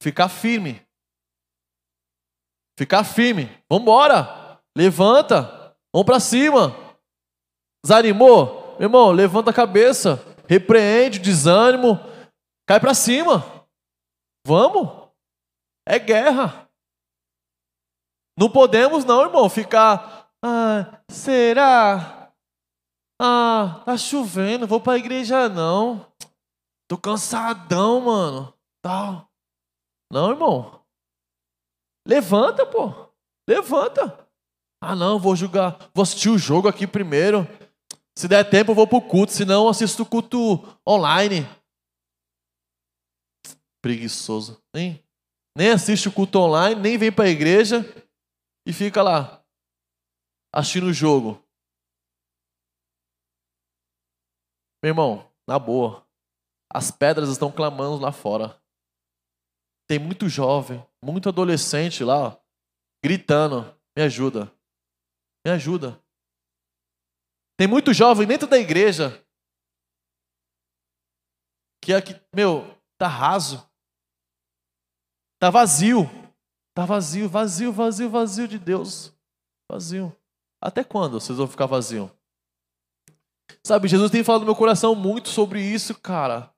ficar 0.00 0.28
firme. 0.28 0.86
Ficar 2.78 3.04
firme. 3.04 3.46
Vamos 3.68 3.82
embora. 3.82 4.60
Levanta. 4.76 5.76
Vamos 5.92 6.06
para 6.06 6.20
cima. 6.20 6.74
Desanimou? 7.84 8.76
Meu 8.78 8.86
irmão, 8.86 9.10
levanta 9.10 9.50
a 9.50 9.54
cabeça. 9.54 10.22
Repreende 10.48 11.18
o 11.18 11.22
desânimo. 11.22 11.98
Cai 12.66 12.80
para 12.80 12.94
cima. 12.94 13.44
Vamos. 14.46 15.10
É 15.86 15.98
guerra. 15.98 16.68
Não 18.38 18.50
podemos 18.50 19.04
não, 19.04 19.22
irmão, 19.22 19.48
ficar. 19.48 20.28
Ah, 20.44 21.00
será? 21.08 22.32
Ah, 23.20 23.82
tá 23.84 23.96
chovendo, 23.96 24.66
vou 24.66 24.80
para 24.80 24.94
a 24.94 24.98
igreja 24.98 25.48
não. 25.48 26.04
Tô 26.88 26.98
cansadão, 26.98 28.00
mano. 28.00 28.54
Tal. 28.82 29.30
Não, 30.12 30.30
irmão. 30.30 30.84
Levanta, 32.06 32.66
pô. 32.66 32.92
Levanta. 33.48 34.28
Ah, 34.82 34.94
não, 34.94 35.18
vou 35.18 35.34
jogar. 35.34 35.90
Vou 35.94 36.02
assistir 36.02 36.28
o 36.28 36.38
jogo 36.38 36.68
aqui 36.68 36.86
primeiro. 36.86 37.46
Se 38.16 38.28
der 38.28 38.48
tempo, 38.48 38.72
eu 38.72 38.74
vou 38.74 38.86
pro 38.86 39.00
culto. 39.00 39.32
Se 39.32 39.44
não, 39.44 39.68
assisto 39.68 40.02
o 40.02 40.06
culto 40.06 40.62
online. 40.86 41.46
Preguiçoso. 43.82 44.62
Nem, 44.74 45.02
nem 45.56 45.70
assiste 45.70 46.08
o 46.08 46.12
culto 46.12 46.38
online, 46.38 46.80
nem 46.80 46.98
vem 46.98 47.12
pra 47.12 47.28
igreja 47.28 47.84
e 48.66 48.72
fica 48.72 49.02
lá 49.02 49.42
assistindo 50.54 50.86
o 50.86 50.92
jogo. 50.92 51.42
Meu 54.82 54.90
irmão, 54.90 55.30
na 55.46 55.58
boa. 55.58 56.03
As 56.74 56.90
pedras 56.90 57.28
estão 57.28 57.52
clamando 57.52 58.02
lá 58.02 58.10
fora. 58.10 58.60
Tem 59.86 59.98
muito 59.98 60.28
jovem, 60.28 60.84
muito 61.02 61.28
adolescente 61.28 62.02
lá, 62.02 62.36
gritando: 63.02 63.62
me 63.96 64.02
ajuda, 64.02 64.52
me 65.46 65.52
ajuda. 65.52 66.02
Tem 67.56 67.68
muito 67.68 67.94
jovem 67.94 68.26
dentro 68.26 68.48
da 68.48 68.58
igreja 68.58 69.24
que 71.80 71.92
aqui, 71.92 72.18
meu, 72.34 72.64
tá 72.98 73.06
raso. 73.06 73.70
Tá 75.38 75.50
vazio. 75.50 76.08
Tá 76.74 76.86
vazio, 76.86 77.28
vazio, 77.28 77.70
vazio, 77.70 78.08
vazio 78.10 78.48
de 78.48 78.58
Deus. 78.58 79.14
Vazio. 79.70 80.16
Até 80.62 80.82
quando 80.82 81.20
vocês 81.20 81.36
vão 81.36 81.46
ficar 81.46 81.66
vazio? 81.66 82.10
Sabe, 83.62 83.86
Jesus 83.86 84.10
tem 84.10 84.24
falado 84.24 84.40
no 84.40 84.46
meu 84.46 84.56
coração 84.56 84.94
muito 84.94 85.28
sobre 85.28 85.62
isso, 85.62 85.94
cara. 86.00 86.53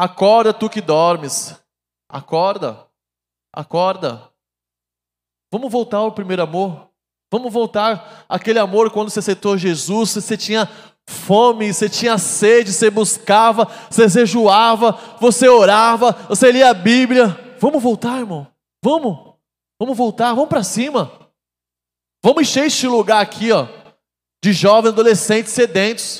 Acorda 0.00 0.54
tu 0.54 0.70
que 0.70 0.80
dormes. 0.80 1.60
Acorda. 2.08 2.86
Acorda. 3.52 4.30
Vamos 5.52 5.72
voltar 5.72 5.96
ao 5.96 6.12
primeiro 6.12 6.40
amor. 6.40 6.88
Vamos 7.32 7.52
voltar 7.52 8.24
àquele 8.28 8.60
amor 8.60 8.92
quando 8.92 9.10
você 9.10 9.18
aceitou 9.18 9.58
Jesus, 9.58 10.10
você 10.10 10.36
tinha 10.36 10.68
fome, 11.04 11.74
você 11.74 11.88
tinha 11.88 12.16
sede, 12.16 12.72
você 12.72 12.88
buscava, 12.90 13.64
você 13.90 14.08
jejuava, 14.08 14.92
você 15.20 15.48
orava, 15.48 16.12
você 16.28 16.52
lia 16.52 16.70
a 16.70 16.74
Bíblia. 16.74 17.56
Vamos 17.58 17.82
voltar, 17.82 18.20
irmão. 18.20 18.46
Vamos. 18.80 19.34
Vamos 19.80 19.98
voltar, 19.98 20.32
vamos 20.32 20.48
para 20.48 20.62
cima. 20.62 21.10
Vamos 22.22 22.42
encher 22.42 22.66
este 22.66 22.86
lugar 22.86 23.20
aqui, 23.20 23.50
ó, 23.50 23.66
de 24.44 24.52
jovens, 24.52 24.92
adolescentes 24.92 25.52
sedentos. 25.52 26.18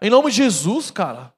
Em 0.00 0.08
nome 0.08 0.30
de 0.30 0.36
Jesus, 0.36 0.92
cara. 0.92 1.33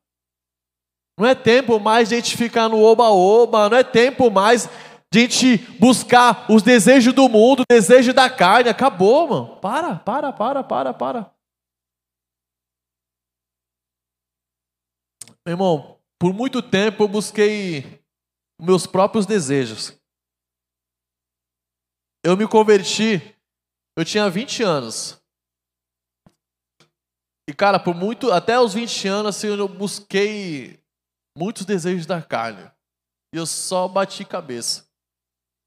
Não 1.19 1.27
é 1.27 1.35
tempo 1.35 1.81
mais 1.81 2.11
de 2.11 2.15
a 2.15 2.19
gente 2.19 2.37
ficar 2.37 2.69
no 2.69 2.83
oba-oba, 2.83 3.71
não 3.71 3.79
é 3.79 3.83
tempo 3.83 4.31
mais 4.31 4.69
de 5.11 5.19
a 5.19 5.23
gente 5.23 5.57
buscar 5.79 6.51
os 6.51 6.63
desejos 6.63 7.15
do 7.15 7.29
mundo, 7.29 7.63
o 7.63 7.67
desejo 7.67 8.13
da 8.13 8.29
carne. 8.29 8.69
Acabou, 8.69 9.29
mano. 9.29 9.57
Para, 9.61 9.97
para, 9.97 10.33
para, 10.33 10.63
para, 10.63 10.93
para. 10.93 11.35
Meu 15.47 15.55
irmão, 15.55 15.99
por 16.19 16.35
muito 16.35 16.61
tempo 16.61 17.05
eu 17.05 17.09
busquei 17.09 18.05
meus 18.61 18.87
próprios 18.87 19.25
desejos. 19.25 19.97
Eu 22.23 22.37
me 22.37 22.47
converti, 22.49 23.23
eu 23.97 24.05
tinha 24.05 24.29
20 24.29 24.63
anos. 24.63 25.23
E 27.49 27.55
cara, 27.55 27.79
por 27.79 27.95
muito, 27.95 28.33
até 28.33 28.59
os 28.59 28.75
20 28.75 29.07
anos 29.07 29.37
assim, 29.37 29.47
eu 29.47 29.69
busquei 29.69 30.85
muitos 31.37 31.67
desejos 31.67 32.07
da 32.07 32.23
carne. 32.23 32.71
E 33.33 33.37
eu 33.37 33.47
só 33.47 33.87
bati 33.87 34.25
cabeça. 34.25 34.89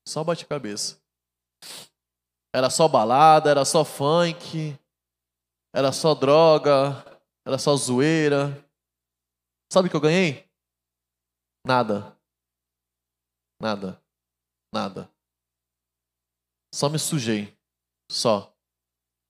Só 0.07 0.23
bati 0.23 0.45
cabeça. 0.45 0.99
Era 2.53 2.69
só 2.69 2.87
balada, 2.87 3.51
era 3.51 3.63
só 3.63 3.85
funk, 3.85 4.75
era 5.73 5.91
só 5.91 6.15
droga, 6.15 7.05
era 7.45 7.59
só 7.59 7.75
zoeira. 7.75 8.47
Sabe 9.71 9.87
o 9.87 9.91
que 9.91 9.95
eu 9.95 10.01
ganhei? 10.01 10.49
Nada. 11.65 12.17
Nada. 13.61 14.01
Nada. 14.73 15.11
Só 16.73 16.89
me 16.89 16.97
sujei. 16.97 17.55
Só. 18.11 18.51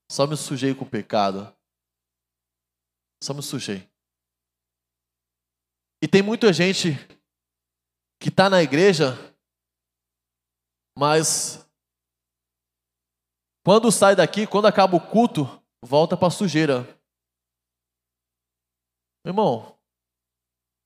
Só 0.10 0.26
me 0.26 0.38
sujei 0.38 0.74
com 0.74 0.86
o 0.86 0.90
pecado. 0.90 1.54
Só 3.22 3.34
me 3.34 3.42
sujei. 3.42 3.89
E 6.02 6.08
tem 6.08 6.22
muita 6.22 6.54
gente 6.54 6.94
que 8.22 8.30
está 8.30 8.50
na 8.50 8.62
igreja, 8.62 9.16
mas 10.98 11.70
quando 13.66 13.92
sai 13.92 14.16
daqui, 14.16 14.48
quando 14.48 14.68
acaba 14.68 14.96
o 14.96 15.02
culto, 15.02 15.46
volta 15.84 16.18
para 16.18 16.30
sujeira. 16.30 16.88
Irmão, 19.26 19.78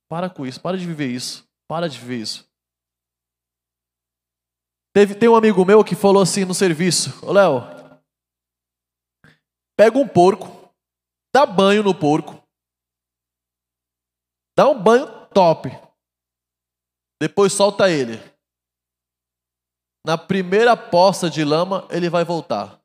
para 0.10 0.30
com 0.30 0.46
isso, 0.46 0.62
para 0.62 0.78
de 0.78 0.86
viver 0.86 1.08
isso, 1.08 1.48
para 1.68 1.88
de 1.88 2.00
viver 2.00 2.22
isso. 2.22 2.50
Teve, 4.94 5.16
tem 5.16 5.30
um 5.30 5.36
amigo 5.36 5.64
meu 5.66 5.84
que 5.84 5.96
falou 5.96 6.22
assim 6.22 6.46
no 6.46 6.54
serviço: 6.54 7.26
Ô 7.26 7.32
Léo, 7.32 7.62
pega 9.76 9.98
um 9.98 10.08
porco, 10.08 10.74
dá 11.34 11.46
banho 11.46 11.84
no 11.84 11.98
porco, 11.98 12.43
dá 14.56 14.70
um 14.70 14.82
banho 14.82 15.08
top, 15.30 15.70
depois 17.22 17.54
solta 17.54 17.90
ele. 17.90 18.14
Na 20.06 20.18
primeira 20.18 20.76
poça 20.76 21.30
de 21.30 21.44
lama, 21.46 21.88
ele 21.90 22.10
vai 22.10 22.26
voltar. 22.26 22.82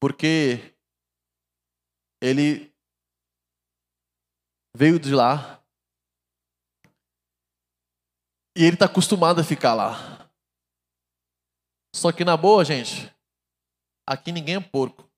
Porque 0.00 0.74
ele 2.22 2.74
veio 4.74 4.98
de 4.98 5.14
lá 5.14 5.62
e 8.56 8.64
ele 8.64 8.74
está 8.74 8.86
acostumado 8.86 9.40
a 9.40 9.44
ficar 9.44 9.74
lá. 9.74 9.94
Só 11.94 12.12
que 12.12 12.24
na 12.24 12.36
boa, 12.36 12.64
gente, 12.64 13.14
aqui 14.08 14.32
ninguém 14.32 14.56
é 14.56 14.60
porco. 14.60 15.09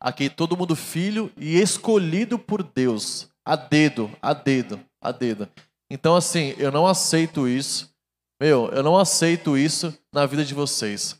Aqui 0.00 0.28
todo 0.28 0.56
mundo 0.56 0.76
filho 0.76 1.32
e 1.36 1.58
escolhido 1.60 2.38
por 2.38 2.62
Deus. 2.62 3.28
A 3.44 3.56
dedo, 3.56 4.10
a 4.20 4.32
dedo, 4.32 4.80
a 5.00 5.12
dedo. 5.12 5.48
Então, 5.90 6.16
assim, 6.16 6.54
eu 6.58 6.70
não 6.70 6.86
aceito 6.86 7.46
isso. 7.48 7.94
Meu, 8.40 8.68
eu 8.68 8.82
não 8.82 8.98
aceito 8.98 9.56
isso 9.56 9.96
na 10.12 10.26
vida 10.26 10.44
de 10.44 10.52
vocês. 10.52 11.18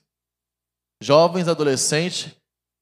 Jovens, 1.02 1.48
adolescentes, 1.48 2.34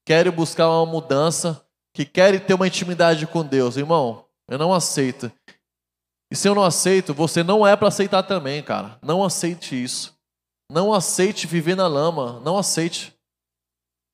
querem 0.05 0.31
buscar 0.31 0.69
uma 0.69 0.85
mudança, 0.85 1.65
que 1.93 2.05
querem 2.05 2.39
ter 2.39 2.53
uma 2.53 2.67
intimidade 2.67 3.25
com 3.27 3.45
Deus. 3.45 3.77
Irmão, 3.77 4.25
eu 4.49 4.57
não 4.57 4.73
aceito. 4.73 5.31
E 6.31 6.35
se 6.35 6.47
eu 6.47 6.55
não 6.55 6.63
aceito, 6.63 7.13
você 7.13 7.43
não 7.43 7.65
é 7.65 7.75
para 7.75 7.87
aceitar 7.87 8.23
também, 8.23 8.61
cara. 8.61 8.99
Não 9.01 9.23
aceite 9.23 9.81
isso. 9.81 10.17
Não 10.69 10.93
aceite 10.93 11.47
viver 11.47 11.75
na 11.75 11.87
lama. 11.87 12.39
Não 12.41 12.57
aceite. 12.57 13.15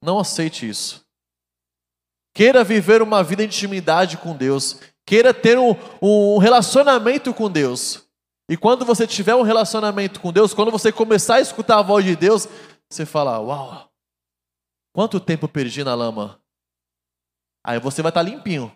Não 0.03 0.19
aceite 0.19 0.67
isso. 0.67 1.05
Queira 2.33 2.63
viver 2.63 3.01
uma 3.01 3.23
vida 3.23 3.45
de 3.45 3.55
intimidade 3.55 4.17
com 4.17 4.35
Deus. 4.35 4.79
Queira 5.05 5.33
ter 5.33 5.57
um, 5.57 5.75
um 6.01 6.37
relacionamento 6.37 7.33
com 7.33 7.49
Deus. 7.49 8.07
E 8.49 8.57
quando 8.57 8.85
você 8.85 9.05
tiver 9.05 9.35
um 9.35 9.41
relacionamento 9.41 10.19
com 10.19 10.31
Deus, 10.31 10.53
quando 10.53 10.71
você 10.71 10.91
começar 10.91 11.35
a 11.35 11.41
escutar 11.41 11.79
a 11.79 11.81
voz 11.81 12.05
de 12.05 12.15
Deus, 12.15 12.47
você 12.89 13.05
fala: 13.05 13.39
Uau, 13.39 13.89
quanto 14.93 15.19
tempo 15.19 15.47
perdi 15.47 15.83
na 15.83 15.95
lama? 15.95 16.41
Aí 17.65 17.79
você 17.79 18.01
vai 18.01 18.09
estar 18.09 18.21
limpinho. 18.21 18.75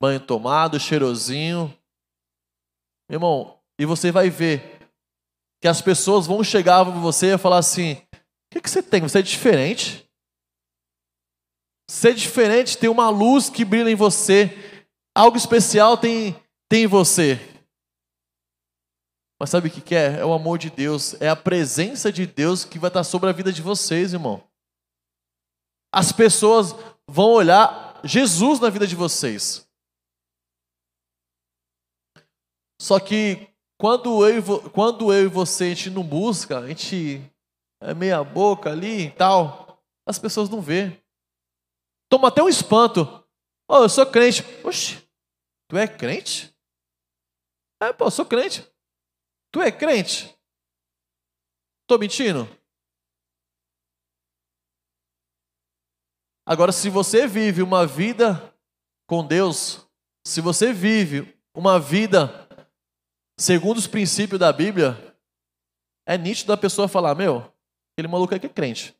Banho 0.00 0.20
tomado, 0.20 0.78
cheirosinho, 0.78 1.72
Irmão, 3.08 3.58
e 3.78 3.84
você 3.84 4.10
vai 4.10 4.30
ver 4.30 4.78
que 5.60 5.68
as 5.68 5.82
pessoas 5.82 6.26
vão 6.26 6.42
chegar 6.42 6.84
para 6.84 6.94
você 6.94 7.34
e 7.34 7.38
falar 7.38 7.58
assim: 7.58 7.92
o 7.92 8.16
que, 8.50 8.60
que 8.60 8.70
você 8.70 8.82
tem? 8.82 9.02
Você 9.02 9.18
é 9.18 9.22
diferente. 9.22 10.03
Ser 11.88 12.14
diferente, 12.14 12.78
tem 12.78 12.88
uma 12.88 13.10
luz 13.10 13.50
que 13.50 13.64
brilha 13.64 13.90
em 13.90 13.94
você, 13.94 14.50
algo 15.14 15.36
especial 15.36 15.96
tem, 15.96 16.34
tem 16.68 16.84
em 16.84 16.86
você. 16.86 17.38
Mas 19.38 19.50
sabe 19.50 19.68
o 19.68 19.70
que, 19.70 19.94
é? 19.94 20.20
É 20.20 20.24
o 20.24 20.32
amor 20.32 20.58
de 20.58 20.70
Deus, 20.70 21.20
é 21.20 21.28
a 21.28 21.36
presença 21.36 22.10
de 22.10 22.26
Deus 22.26 22.64
que 22.64 22.78
vai 22.78 22.88
estar 22.88 23.04
sobre 23.04 23.28
a 23.28 23.32
vida 23.32 23.52
de 23.52 23.60
vocês, 23.60 24.12
irmão. 24.12 24.42
As 25.92 26.12
pessoas 26.12 26.74
vão 27.06 27.30
olhar 27.32 28.00
Jesus 28.04 28.58
na 28.60 28.70
vida 28.70 28.86
de 28.86 28.96
vocês. 28.96 29.68
Só 32.80 32.98
que 32.98 33.48
quando 33.78 34.26
eu, 34.26 34.70
quando 34.70 35.12
eu 35.12 35.24
e 35.24 35.28
você 35.28 35.64
a 35.64 35.68
gente 35.68 35.90
não 35.90 36.02
busca, 36.02 36.58
a 36.58 36.68
gente 36.68 37.22
é 37.82 37.92
meia 37.92 38.22
boca 38.24 38.70
ali 38.70 39.06
e 39.06 39.10
tal, 39.10 39.78
as 40.06 40.18
pessoas 40.18 40.48
não 40.48 40.60
vê. 40.60 41.03
Toma 42.14 42.28
até 42.28 42.40
um 42.40 42.48
espanto. 42.48 43.00
Oh, 43.68 43.78
eu 43.78 43.88
sou 43.88 44.06
crente. 44.06 44.44
Oxi, 44.64 45.04
tu 45.66 45.76
é 45.76 45.88
crente? 45.88 46.56
É, 47.82 47.92
pô, 47.92 48.04
eu 48.04 48.10
sou 48.12 48.24
crente. 48.24 48.64
Tu 49.50 49.60
é 49.60 49.72
crente? 49.72 50.32
Tô 51.88 51.98
mentindo? 51.98 52.46
Agora, 56.46 56.70
se 56.70 56.88
você 56.88 57.26
vive 57.26 57.62
uma 57.62 57.84
vida 57.84 58.56
com 59.08 59.26
Deus, 59.26 59.84
se 60.24 60.40
você 60.40 60.72
vive 60.72 61.36
uma 61.52 61.80
vida 61.80 62.48
segundo 63.36 63.78
os 63.78 63.88
princípios 63.88 64.38
da 64.38 64.52
Bíblia, 64.52 65.18
é 66.06 66.16
nítido 66.16 66.52
a 66.52 66.56
pessoa 66.56 66.86
falar: 66.86 67.16
Meu, 67.16 67.38
aquele 67.92 68.06
maluco 68.06 68.32
aqui 68.32 68.46
é 68.46 68.48
crente. 68.48 68.96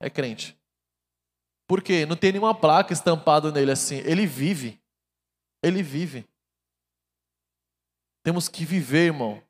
É 0.00 0.08
crente. 0.08 0.57
Por 1.68 1.82
quê? 1.82 2.06
Não 2.06 2.16
tem 2.16 2.32
nenhuma 2.32 2.58
placa 2.58 2.94
estampada 2.94 3.52
nele 3.52 3.70
assim. 3.70 3.98
Ele 3.98 4.26
vive. 4.26 4.80
Ele 5.62 5.82
vive. 5.82 6.26
Temos 8.24 8.48
que 8.48 8.64
viver, 8.64 9.06
irmão. 9.08 9.42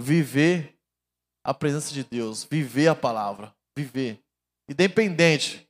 Viver 0.00 0.74
a 1.44 1.52
presença 1.52 1.92
de 1.92 2.02
Deus. 2.02 2.44
Viver 2.44 2.88
a 2.88 2.94
palavra. 2.94 3.54
Viver. 3.76 4.24
Independente. 4.68 5.68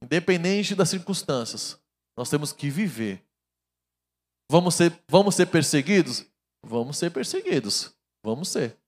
Independente 0.00 0.76
das 0.76 0.90
circunstâncias. 0.90 1.82
Nós 2.16 2.30
temos 2.30 2.52
que 2.52 2.70
viver. 2.70 3.20
Vamos 4.48 4.76
ser, 4.76 4.96
vamos 5.08 5.34
ser 5.34 5.46
perseguidos? 5.46 6.24
Vamos 6.64 6.98
ser 6.98 7.10
perseguidos. 7.10 7.92
Vamos 8.24 8.48
ser. 8.48 8.78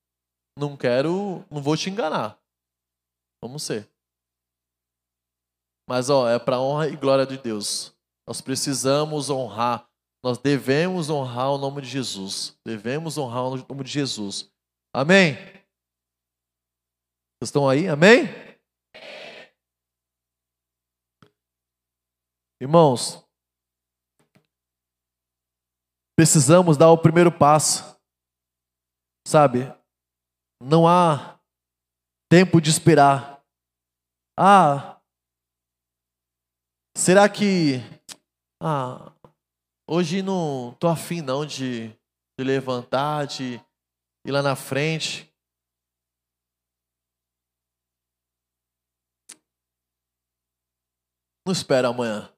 Não 0.56 0.76
quero, 0.76 1.44
não 1.50 1.60
vou 1.60 1.76
te 1.76 1.90
enganar. 1.90 2.40
Vamos 3.42 3.64
ser. 3.64 3.90
Mas 5.88 6.10
ó, 6.10 6.28
é 6.28 6.38
para 6.38 6.60
honra 6.60 6.88
e 6.88 6.96
glória 6.96 7.24
de 7.24 7.38
Deus. 7.38 7.96
Nós 8.26 8.40
precisamos 8.40 9.30
honrar, 9.30 9.88
nós 10.22 10.38
devemos 10.38 11.08
honrar 11.08 11.52
o 11.52 11.58
nome 11.58 11.80
de 11.82 11.88
Jesus. 11.88 12.58
Devemos 12.64 13.16
honrar 13.16 13.44
o 13.44 13.56
nome 13.56 13.84
de 13.84 13.90
Jesus. 13.90 14.50
Amém? 14.92 15.34
Vocês 17.38 17.48
estão 17.48 17.68
aí? 17.68 17.86
Amém? 17.86 18.24
Irmãos, 22.60 23.24
precisamos 26.18 26.76
dar 26.76 26.90
o 26.90 26.98
primeiro 26.98 27.30
passo. 27.30 27.96
Sabe? 29.28 29.72
Não 30.60 30.88
há 30.88 31.38
tempo 32.30 32.60
de 32.60 32.70
esperar. 32.70 33.44
Ah, 34.36 34.95
será 36.96 37.28
que 37.28 37.74
ah, 38.60 39.12
hoje 39.86 40.22
não 40.22 40.74
tô 40.80 40.88
afim 40.88 41.20
não 41.20 41.44
de, 41.44 41.88
de 42.38 42.44
levantar, 42.44 43.26
de 43.26 43.60
ir 44.26 44.32
lá 44.32 44.42
na 44.42 44.56
frente. 44.56 45.30
Não 51.46 51.52
espera 51.52 51.88
amanhã. 51.88 52.32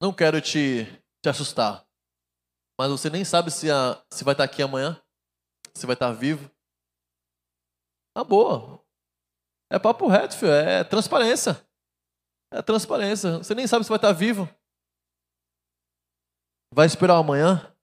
Não 0.00 0.14
quero 0.14 0.40
te, 0.40 0.86
te 1.20 1.28
assustar. 1.28 1.84
Mas 2.80 2.90
você 2.90 3.10
nem 3.10 3.24
sabe 3.24 3.50
se, 3.50 3.70
a, 3.70 4.02
se 4.10 4.22
vai 4.22 4.32
estar 4.32 4.44
aqui 4.44 4.62
amanhã. 4.62 5.02
Se 5.74 5.84
vai 5.84 5.94
estar 5.94 6.12
vivo. 6.12 6.48
Tá 8.16 8.22
boa. 8.22 8.82
É 9.70 9.78
papo 9.78 10.06
reto, 10.06 10.38
filho. 10.38 10.52
É 10.52 10.84
transparência. 10.84 11.67
É 12.50 12.62
transparência. 12.62 13.38
Você 13.38 13.54
nem 13.54 13.66
sabe 13.66 13.84
se 13.84 13.88
vai 13.88 13.98
estar 13.98 14.12
vivo. 14.12 14.48
Vai 16.72 16.86
esperar 16.86 17.16
amanhã? 17.16 17.74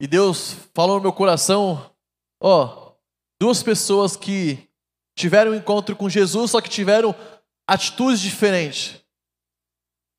E 0.00 0.06
Deus 0.06 0.52
falou 0.74 0.96
no 0.96 1.02
meu 1.02 1.12
coração, 1.12 1.94
ó, 2.42 2.94
duas 3.38 3.62
pessoas 3.62 4.16
que 4.16 4.66
tiveram 5.14 5.52
um 5.52 5.54
encontro 5.54 5.94
com 5.94 6.08
Jesus, 6.08 6.52
só 6.52 6.60
que 6.62 6.70
tiveram 6.70 7.14
atitudes 7.68 8.18
diferentes. 8.20 9.04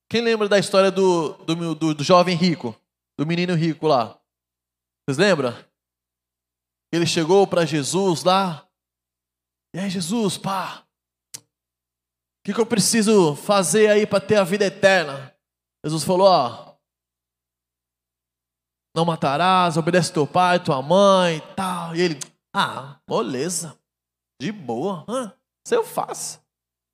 Quem 0.08 0.22
lembra 0.22 0.48
da 0.48 0.60
história 0.60 0.92
do, 0.92 1.34
do, 1.46 1.74
do, 1.74 1.96
do 1.96 2.04
jovem 2.04 2.36
rico? 2.36 2.76
Do 3.18 3.26
menino 3.26 3.56
rico 3.56 3.88
lá? 3.88 4.20
Vocês 5.04 5.18
lembram? 5.18 5.52
Ele 6.92 7.08
chegou 7.08 7.48
para 7.48 7.66
Jesus 7.66 8.24
lá. 8.24 8.68
E 9.74 9.80
aí, 9.80 9.90
Jesus, 9.90 10.38
pá. 10.38 10.86
O 11.38 12.44
que, 12.44 12.54
que 12.54 12.60
eu 12.60 12.66
preciso 12.66 13.36
fazer 13.36 13.90
aí 13.90 14.06
para 14.08 14.26
ter 14.26 14.38
a 14.38 14.44
vida 14.44 14.66
eterna? 14.66 15.36
Jesus 15.86 16.04
falou: 16.04 16.28
ó. 16.28 16.76
Não 18.96 19.06
matarás, 19.06 19.78
obedece 19.78 20.12
teu 20.12 20.28
pai, 20.28 20.62
tua 20.62 20.82
mãe 20.82 21.38
e 21.38 21.56
tal. 21.56 21.96
E 21.96 22.02
ele, 22.02 22.20
ah, 22.54 23.00
beleza. 23.08 23.80
De 24.42 24.52
boa. 24.52 25.06
Isso 25.66 25.76
eu 25.76 25.84
faço. 25.84 26.44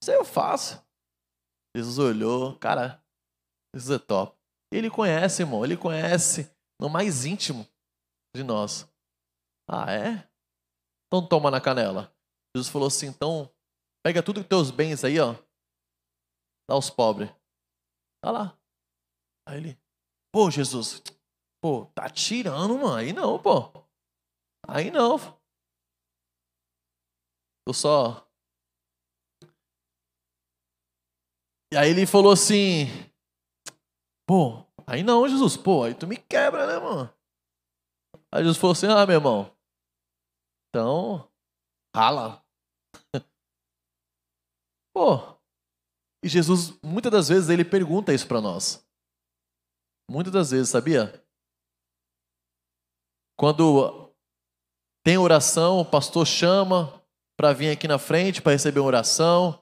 Isso 0.02 0.12
eu 0.12 0.24
faço. 0.24 0.86
Jesus 1.76 1.98
olhou, 1.98 2.58
cara, 2.58 3.04
isso 3.76 3.94
é 3.94 4.00
top. 4.00 4.38
Ele 4.72 4.90
conhece, 4.90 5.44
irmão, 5.44 5.64
ele 5.64 5.78
conhece 5.78 6.52
no 6.80 6.90
mais 6.90 7.26
íntimo 7.26 7.68
de 8.36 8.44
nós. 8.44 8.88
Ah, 9.68 9.92
é? 9.92 10.28
Então 11.08 11.26
toma 11.26 11.50
na 11.50 11.62
canela. 11.62 12.14
Jesus 12.56 12.70
falou 12.72 12.88
assim: 12.88 13.08
então, 13.08 13.50
pega 14.04 14.24
tudo 14.24 14.42
os 14.42 14.48
teus 14.48 14.72
bens 14.72 15.04
aí, 15.04 15.20
ó. 15.20 15.34
Dá 16.70 16.76
aos 16.76 16.90
pobres. 16.90 17.30
Tá 18.22 18.32
lá. 18.32 18.60
Aí 19.48 19.58
ele, 19.58 19.80
pô, 20.34 20.52
Jesus, 20.52 21.02
pô, 21.62 21.86
tá 21.96 22.10
tirando, 22.10 22.78
mano. 22.78 22.96
Aí 22.96 23.14
não, 23.14 23.42
pô. 23.42 23.72
Aí 24.68 24.92
não. 24.92 25.18
Eu 27.68 27.74
só. 27.74 28.28
E 31.72 31.78
aí 31.78 31.90
ele 31.90 32.06
falou 32.06 32.32
assim: 32.32 32.86
Pô, 34.28 34.66
aí 34.86 35.04
não, 35.04 35.28
Jesus, 35.28 35.56
pô, 35.56 35.84
aí 35.84 35.94
tu 35.94 36.06
me 36.06 36.18
quebra, 36.18 36.68
né, 36.68 36.80
mano? 36.80 37.14
Aí 38.32 38.42
Jesus 38.42 38.58
falou 38.58 38.74
assim: 38.74 38.88
Ah, 38.88 39.06
meu 39.06 39.16
irmão, 39.16 39.52
então, 40.70 41.30
rala. 41.98 42.46
pô, 44.94 45.38
e 46.24 46.30
Jesus, 46.30 46.80
muitas 46.84 47.12
das 47.12 47.28
vezes, 47.30 47.50
ele 47.50 47.66
pergunta 47.66 48.14
isso 48.14 48.28
para 48.28 48.40
nós. 48.40 48.86
Muitas 50.10 50.32
das 50.32 50.52
vezes, 50.52 50.70
sabia? 50.70 51.24
Quando 53.38 54.14
tem 55.04 55.18
oração, 55.18 55.80
o 55.80 55.86
pastor 55.86 56.26
chama 56.26 57.04
para 57.36 57.54
vir 57.54 57.70
aqui 57.72 57.88
na 57.88 58.00
frente 58.00 58.42
para 58.42 58.52
receber 58.52 58.80
uma 58.80 58.88
oração. 58.88 59.62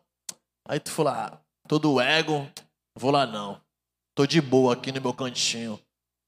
Aí 0.68 0.80
tu 0.80 0.92
fala, 0.92 1.26
ah, 1.26 1.42
todo 1.68 2.00
ego, 2.00 2.50
vou 2.98 3.12
lá 3.12 3.26
não. 3.26 3.62
Tô 4.16 4.26
de 4.26 4.42
boa 4.42 4.74
aqui 4.74 4.92
no 4.92 5.02
meu 5.02 5.14
cantinho. 5.14 5.80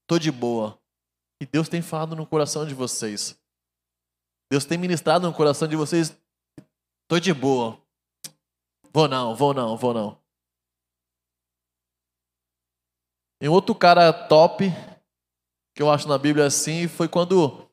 Tô 0.06 0.18
de 0.18 0.30
boa. 0.30 0.78
E 1.40 1.46
Deus 1.46 1.68
tem 1.68 1.80
falado 1.80 2.16
no 2.16 2.26
coração 2.26 2.66
de 2.66 2.74
vocês. 2.74 3.37
Deus 4.50 4.64
tem 4.64 4.78
ministrado 4.78 5.26
no 5.26 5.34
coração 5.34 5.68
de 5.68 5.76
vocês. 5.76 6.16
Tô 7.08 7.18
de 7.18 7.32
boa. 7.32 7.80
Vou 8.92 9.08
não, 9.08 9.34
vou 9.34 9.52
não, 9.52 9.76
vou 9.76 9.94
não. 9.94 10.18
E 13.42 13.48
outro 13.48 13.74
cara 13.74 14.12
top 14.12 14.64
que 15.76 15.82
eu 15.82 15.90
acho 15.90 16.08
na 16.08 16.18
Bíblia 16.18 16.46
assim 16.46 16.88
foi 16.88 17.06
quando 17.08 17.70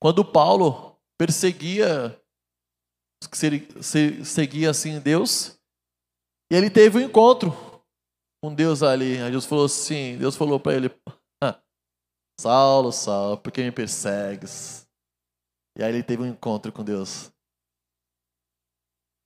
quando 0.00 0.24
Paulo 0.24 0.96
perseguia 1.18 2.18
seguia 4.24 4.70
assim 4.70 4.98
Deus 4.98 5.58
e 6.50 6.54
ele 6.54 6.70
teve 6.70 6.98
um 6.98 7.00
encontro 7.00 7.50
com 8.42 8.54
Deus 8.54 8.82
ali. 8.82 9.18
Aí 9.22 9.30
Deus 9.30 9.46
falou 9.46 9.66
assim, 9.66 10.18
Deus 10.18 10.36
falou 10.36 10.58
para 10.58 10.74
ele, 10.74 10.90
Saulo, 12.38 12.92
Saulo, 12.92 13.38
por 13.38 13.52
que 13.52 13.62
me 13.62 13.70
persegues? 13.70 14.81
E 15.76 15.82
aí 15.82 15.90
ele 15.92 16.02
teve 16.02 16.22
um 16.22 16.26
encontro 16.26 16.72
com 16.72 16.84
Deus. 16.84 17.32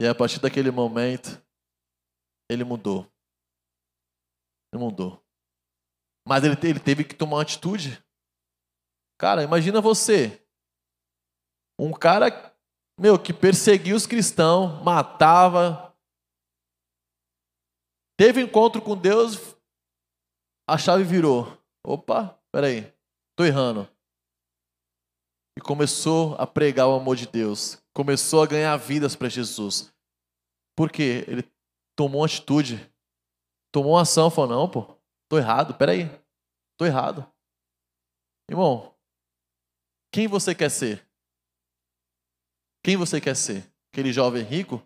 E 0.01 0.07
a 0.07 0.15
partir 0.15 0.41
daquele 0.41 0.71
momento, 0.71 1.43
ele 2.51 2.65
mudou. 2.65 3.11
Ele 4.73 4.83
mudou. 4.83 5.25
Mas 6.27 6.45
ele, 6.45 6.55
ele 6.69 6.81
teve 6.81 7.05
que 7.05 7.15
tomar 7.15 7.37
uma 7.37 7.43
atitude. 7.43 8.03
Cara, 9.19 9.43
imagina 9.43 9.81
você. 9.81 10.45
Um 11.79 11.93
cara, 11.93 12.57
meu, 12.99 13.19
que 13.19 13.33
perseguia 13.33 13.95
os 13.95 14.07
cristãos, 14.07 14.83
matava. 14.83 15.97
Teve 18.19 18.41
encontro 18.41 18.81
com 18.81 18.97
Deus, 18.97 19.57
a 20.69 20.79
chave 20.79 21.05
virou. 21.05 21.47
Opa, 21.87 22.39
peraí, 22.51 22.93
tô 23.37 23.45
errando. 23.45 23.89
E 25.57 25.61
começou 25.61 26.35
a 26.35 26.47
pregar 26.47 26.89
o 26.89 26.95
amor 26.95 27.17
de 27.17 27.27
Deus. 27.27 27.79
Começou 27.95 28.43
a 28.43 28.47
ganhar 28.47 28.77
vidas 28.77 29.17
para 29.17 29.29
Jesus. 29.29 29.93
Por 30.77 30.91
quê? 30.91 31.25
Ele 31.27 31.43
tomou 31.97 32.21
uma 32.21 32.27
atitude. 32.27 32.91
Tomou 33.73 33.93
uma 33.93 34.03
ação, 34.03 34.31
falou, 34.31 34.51
não, 34.51 34.71
pô, 34.71 34.97
Tô 35.29 35.39
errado, 35.39 35.75
peraí. 35.75 36.09
Tô 36.79 36.87
errado. 36.87 37.27
Irmão, 38.49 38.95
quem 40.13 40.29
você 40.29 40.55
quer 40.55 40.71
ser? 40.71 41.07
Quem 42.85 42.97
você 42.97 43.21
quer 43.21 43.35
ser? 43.35 43.69
Aquele 43.93 44.13
jovem 44.13 44.45
rico? 44.45 44.81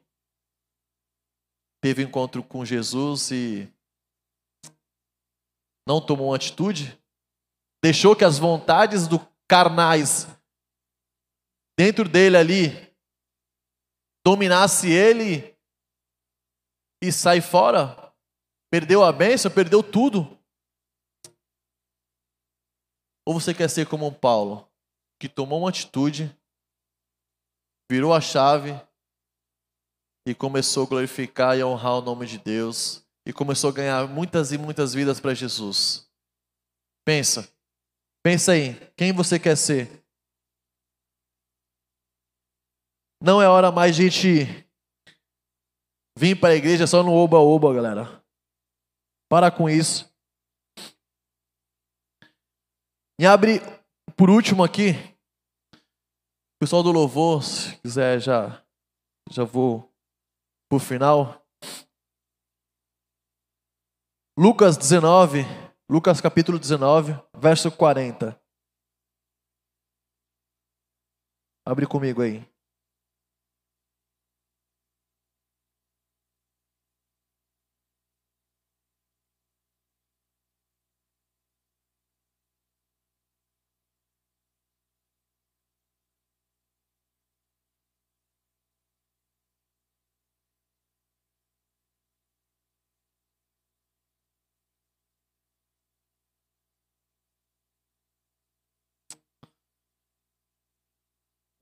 Teve 1.82 2.03
encontro 2.03 2.42
com 2.42 2.64
Jesus 2.64 3.30
e 3.30 3.68
não 5.86 6.05
tomou 6.05 6.28
uma 6.28 6.36
atitude? 6.36 6.99
Deixou 7.82 8.16
que 8.16 8.24
as 8.24 8.38
vontades 8.38 9.07
do 9.07 9.18
carnais 9.49 10.26
dentro 11.81 12.07
dele 12.07 12.37
ali 12.37 12.95
dominasse 14.22 14.87
ele 14.91 15.57
e 17.03 17.11
sai 17.11 17.41
fora? 17.41 18.12
Perdeu 18.70 19.03
a 19.03 19.11
bênção, 19.11 19.51
perdeu 19.51 19.83
tudo. 19.83 20.39
Ou 23.26 23.33
você 23.33 23.55
quer 23.55 23.70
ser 23.70 23.87
como 23.87 24.07
um 24.07 24.12
Paulo, 24.12 24.70
que 25.18 25.26
tomou 25.26 25.61
uma 25.61 25.70
atitude, 25.70 26.37
virou 27.91 28.12
a 28.12 28.20
chave 28.20 28.78
e 30.28 30.35
começou 30.35 30.85
a 30.85 30.89
glorificar 30.89 31.57
e 31.57 31.64
honrar 31.64 31.95
o 31.95 32.03
nome 32.03 32.26
de 32.26 32.37
Deus 32.37 33.03
e 33.26 33.33
começou 33.33 33.70
a 33.70 33.72
ganhar 33.72 34.07
muitas 34.07 34.53
e 34.53 34.59
muitas 34.59 34.93
vidas 34.93 35.18
para 35.18 35.33
Jesus. 35.33 36.07
Pensa. 37.07 37.51
Pensa 38.22 38.53
aí, 38.53 38.74
quem 38.99 39.14
você 39.14 39.39
quer 39.39 39.57
ser? 39.57 40.05
Não 43.22 43.42
é 43.42 43.46
hora 43.46 43.70
mais 43.70 43.94
de 43.94 44.08
gente 44.08 44.66
vir 46.16 46.40
para 46.40 46.54
a 46.54 46.56
igreja 46.56 46.86
só 46.86 47.02
no 47.02 47.12
oba-oba, 47.12 47.74
galera. 47.74 48.24
Para 49.28 49.50
com 49.50 49.68
isso. 49.68 50.10
E 53.20 53.26
abre 53.26 53.60
por 54.16 54.30
último 54.30 54.64
aqui. 54.64 54.92
O 55.74 56.58
pessoal 56.60 56.82
do 56.82 56.90
louvor, 56.90 57.42
se 57.42 57.76
quiser 57.80 58.20
já 58.20 58.64
já 59.30 59.44
vou 59.44 59.90
pro 60.68 60.80
final. 60.80 61.46
Lucas 64.36 64.76
19, 64.76 65.42
Lucas 65.88 66.20
capítulo 66.20 66.58
19, 66.58 67.12
verso 67.36 67.70
40. 67.70 68.40
Abre 71.66 71.86
comigo 71.86 72.22
aí. 72.22 72.48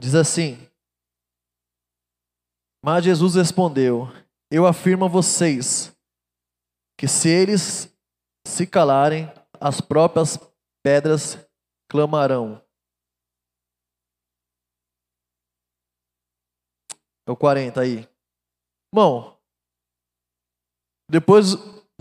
Diz 0.09 0.15
assim: 0.15 0.57
Mas 2.83 3.05
Jesus 3.05 3.35
respondeu: 3.35 4.07
Eu 4.51 4.67
afirmo 4.67 5.05
a 5.05 5.09
vocês 5.09 5.95
que 6.99 7.07
se 7.07 7.29
eles 7.29 7.95
se 8.47 8.67
calarem, 8.67 9.31
as 9.61 9.83
próprias 9.83 10.39
pedras 10.83 11.37
clamarão. 11.91 12.59
É 17.27 17.31
o 17.31 17.37
40 17.37 17.79
aí. 17.79 18.09
Bom, 18.91 19.39
depois 21.11 21.49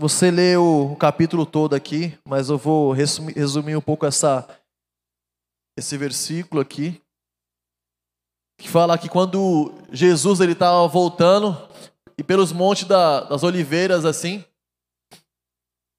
você 0.00 0.30
lê 0.30 0.56
o 0.56 0.96
capítulo 0.96 1.44
todo 1.44 1.74
aqui, 1.74 2.18
mas 2.26 2.48
eu 2.48 2.56
vou 2.56 2.90
resumir 2.92 3.76
um 3.76 3.82
pouco 3.82 4.06
essa, 4.06 4.48
esse 5.78 5.98
versículo 5.98 6.62
aqui 6.62 7.06
que 8.58 8.68
fala 8.68 8.98
que 8.98 9.08
quando 9.08 9.72
Jesus 9.92 10.40
ele 10.40 10.52
estava 10.52 10.86
voltando 10.88 11.56
e 12.18 12.24
pelos 12.24 12.52
montes 12.52 12.84
da, 12.84 13.20
das 13.20 13.44
oliveiras 13.44 14.04
assim, 14.04 14.44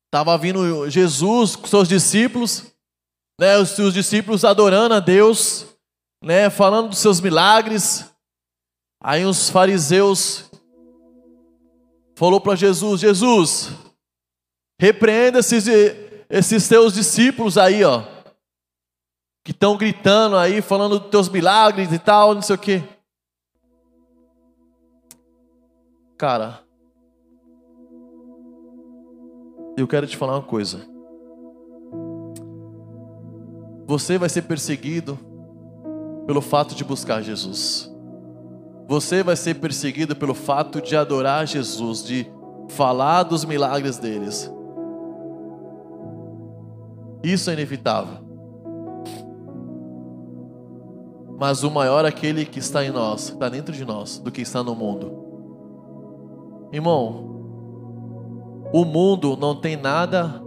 estava 0.08 0.38
vindo 0.38 0.90
Jesus 0.90 1.56
com 1.56 1.66
seus 1.66 1.88
discípulos, 1.88 2.66
né, 3.40 3.58
os 3.58 3.70
seus 3.70 3.94
discípulos 3.94 4.44
adorando 4.44 4.94
a 4.94 5.00
Deus, 5.00 5.66
né, 6.22 6.50
falando 6.50 6.90
dos 6.90 7.00
seus 7.00 7.22
milagres. 7.22 8.06
Aí 9.02 9.24
os 9.24 9.50
fariseus 9.50 10.52
falou 12.18 12.42
para 12.42 12.58
Jesus, 12.58 13.00
Jesus, 13.00 13.70
repreenda 14.80 15.40
esses 15.40 15.66
esses 16.30 16.68
teus 16.68 16.94
discípulos 16.94 17.58
aí, 17.58 17.84
ó 17.84 18.19
que 19.50 19.54
estão 19.54 19.76
gritando 19.76 20.38
aí, 20.38 20.62
falando 20.62 21.00
dos 21.00 21.10
teus 21.10 21.28
milagres 21.28 21.92
e 21.92 21.98
tal, 21.98 22.36
não 22.36 22.42
sei 22.44 22.56
o 22.56 22.60
quê. 22.60 22.84
Cara, 26.16 26.60
eu 29.76 29.88
quero 29.88 30.06
te 30.06 30.16
falar 30.16 30.34
uma 30.34 30.44
coisa. 30.44 30.88
Você 33.88 34.20
vai 34.20 34.30
ser 34.30 34.44
perseguido 34.44 35.18
pelo 36.28 36.42
fato 36.42 36.76
de 36.76 36.84
buscar 36.84 37.24
Jesus. 37.24 37.92
Você 38.88 39.24
vai 39.24 39.36
ser 39.36 39.56
perseguido 39.56 40.16
pelo 40.16 40.36
fato 40.36 40.80
de 40.80 40.96
adorar 40.96 41.48
Jesus, 41.48 42.04
de 42.04 42.32
falar 42.68 43.24
dos 43.24 43.46
milagres 43.46 43.98
deles. 43.98 44.48
Isso 47.24 47.50
é 47.50 47.54
inevitável. 47.54 48.29
Mas 51.40 51.64
o 51.64 51.72
maior 51.72 52.04
é 52.04 52.10
aquele 52.10 52.46
que 52.46 52.60
está 52.60 52.84
em 52.84 52.92
nós, 52.92 53.30
está 53.30 53.48
dentro 53.48 53.74
de 53.74 53.86
nós, 53.86 54.20
do 54.20 54.30
que 54.30 54.42
está 54.42 54.62
no 54.62 54.76
mundo. 54.76 55.10
Irmão, 56.74 57.30
o 58.74 58.84
mundo 58.84 59.38
não 59.38 59.56
tem 59.56 59.78
nada 59.78 60.44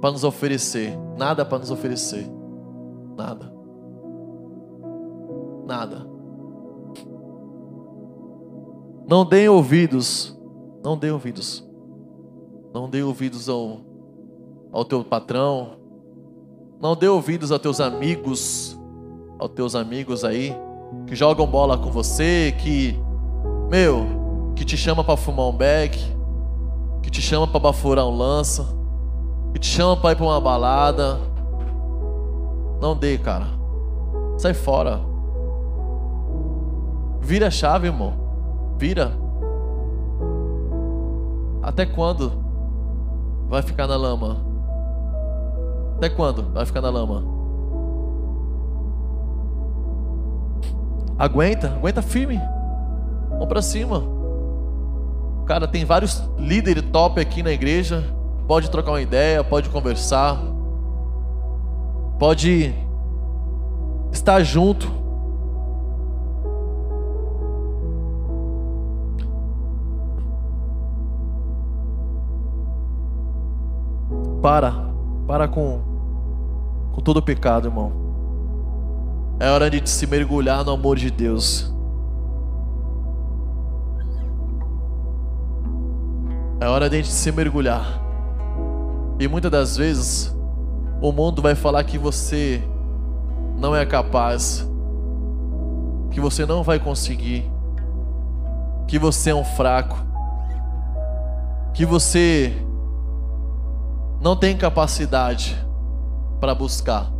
para 0.00 0.10
nos 0.10 0.24
oferecer, 0.24 0.98
nada 1.16 1.44
para 1.44 1.58
nos 1.60 1.70
oferecer, 1.70 2.28
nada, 3.16 3.52
nada. 5.64 6.06
Não 9.08 9.24
deem 9.24 9.48
ouvidos, 9.48 10.36
não 10.84 10.98
deem 10.98 11.12
ouvidos, 11.12 11.66
não 12.74 12.90
deem 12.90 13.04
ouvidos 13.04 13.48
ao, 13.48 13.78
ao 14.70 14.84
teu 14.84 15.02
patrão, 15.02 15.78
não 16.80 16.94
dê 16.94 17.08
ouvidos 17.08 17.50
aos 17.50 17.62
teus 17.62 17.80
amigos, 17.80 18.77
aos 19.38 19.50
teus 19.52 19.74
amigos 19.74 20.24
aí 20.24 20.54
que 21.06 21.14
jogam 21.14 21.46
bola 21.46 21.78
com 21.78 21.90
você, 21.90 22.54
que 22.58 22.98
meu, 23.70 24.52
que 24.56 24.64
te 24.64 24.76
chama 24.76 25.04
para 25.04 25.16
fumar 25.16 25.46
um 25.46 25.52
beck, 25.52 25.98
que 27.02 27.10
te 27.10 27.20
chama 27.20 27.46
para 27.46 27.60
bafurar 27.60 28.06
um 28.06 28.16
lança, 28.16 28.66
que 29.52 29.60
te 29.60 29.66
chama 29.66 29.96
para 29.96 30.12
ir 30.12 30.16
para 30.16 30.24
uma 30.24 30.40
balada. 30.40 31.18
Não 32.80 32.96
dê, 32.96 33.18
cara. 33.18 33.46
Sai 34.38 34.54
fora. 34.54 35.00
Vira 37.20 37.48
a 37.48 37.50
chave, 37.50 37.88
irmão. 37.88 38.14
Vira. 38.78 39.12
Até 41.62 41.84
quando 41.84 42.32
vai 43.48 43.60
ficar 43.62 43.86
na 43.86 43.96
lama? 43.96 44.38
Até 45.96 46.08
quando 46.08 46.52
vai 46.52 46.64
ficar 46.64 46.80
na 46.80 46.90
lama? 46.90 47.37
Aguenta, 51.18 51.68
aguenta 51.68 52.00
firme. 52.00 52.40
Vamos 53.30 53.48
para 53.48 53.60
cima. 53.60 54.04
Cara, 55.46 55.66
tem 55.66 55.84
vários 55.84 56.22
líderes 56.38 56.84
top 56.92 57.20
aqui 57.20 57.42
na 57.42 57.50
igreja. 57.50 58.04
Pode 58.46 58.70
trocar 58.70 58.92
uma 58.92 59.00
ideia, 59.00 59.42
pode 59.42 59.68
conversar. 59.68 60.38
Pode 62.18 62.72
estar 64.12 64.42
junto. 64.44 64.86
Para, 74.40 74.72
para 75.26 75.48
com, 75.48 75.80
com 76.92 77.00
todo 77.00 77.16
o 77.16 77.22
pecado, 77.22 77.66
irmão. 77.66 78.07
É 79.40 79.48
hora 79.48 79.70
de 79.70 79.88
se 79.88 80.04
mergulhar 80.04 80.64
no 80.64 80.72
amor 80.72 80.96
de 80.96 81.12
Deus. 81.12 81.72
É 86.60 86.66
hora 86.66 86.90
de 86.90 87.04
se 87.06 87.30
mergulhar. 87.30 88.02
E 89.20 89.28
muitas 89.28 89.50
das 89.50 89.76
vezes 89.76 90.36
o 91.00 91.12
mundo 91.12 91.40
vai 91.40 91.54
falar 91.54 91.84
que 91.84 91.96
você 91.96 92.60
não 93.56 93.76
é 93.76 93.86
capaz, 93.86 94.68
que 96.10 96.20
você 96.20 96.44
não 96.44 96.64
vai 96.64 96.80
conseguir, 96.80 97.48
que 98.88 98.98
você 98.98 99.30
é 99.30 99.34
um 99.34 99.44
fraco, 99.44 99.98
que 101.72 101.86
você 101.86 102.52
não 104.20 104.34
tem 104.34 104.56
capacidade 104.56 105.56
para 106.40 106.56
buscar. 106.56 107.17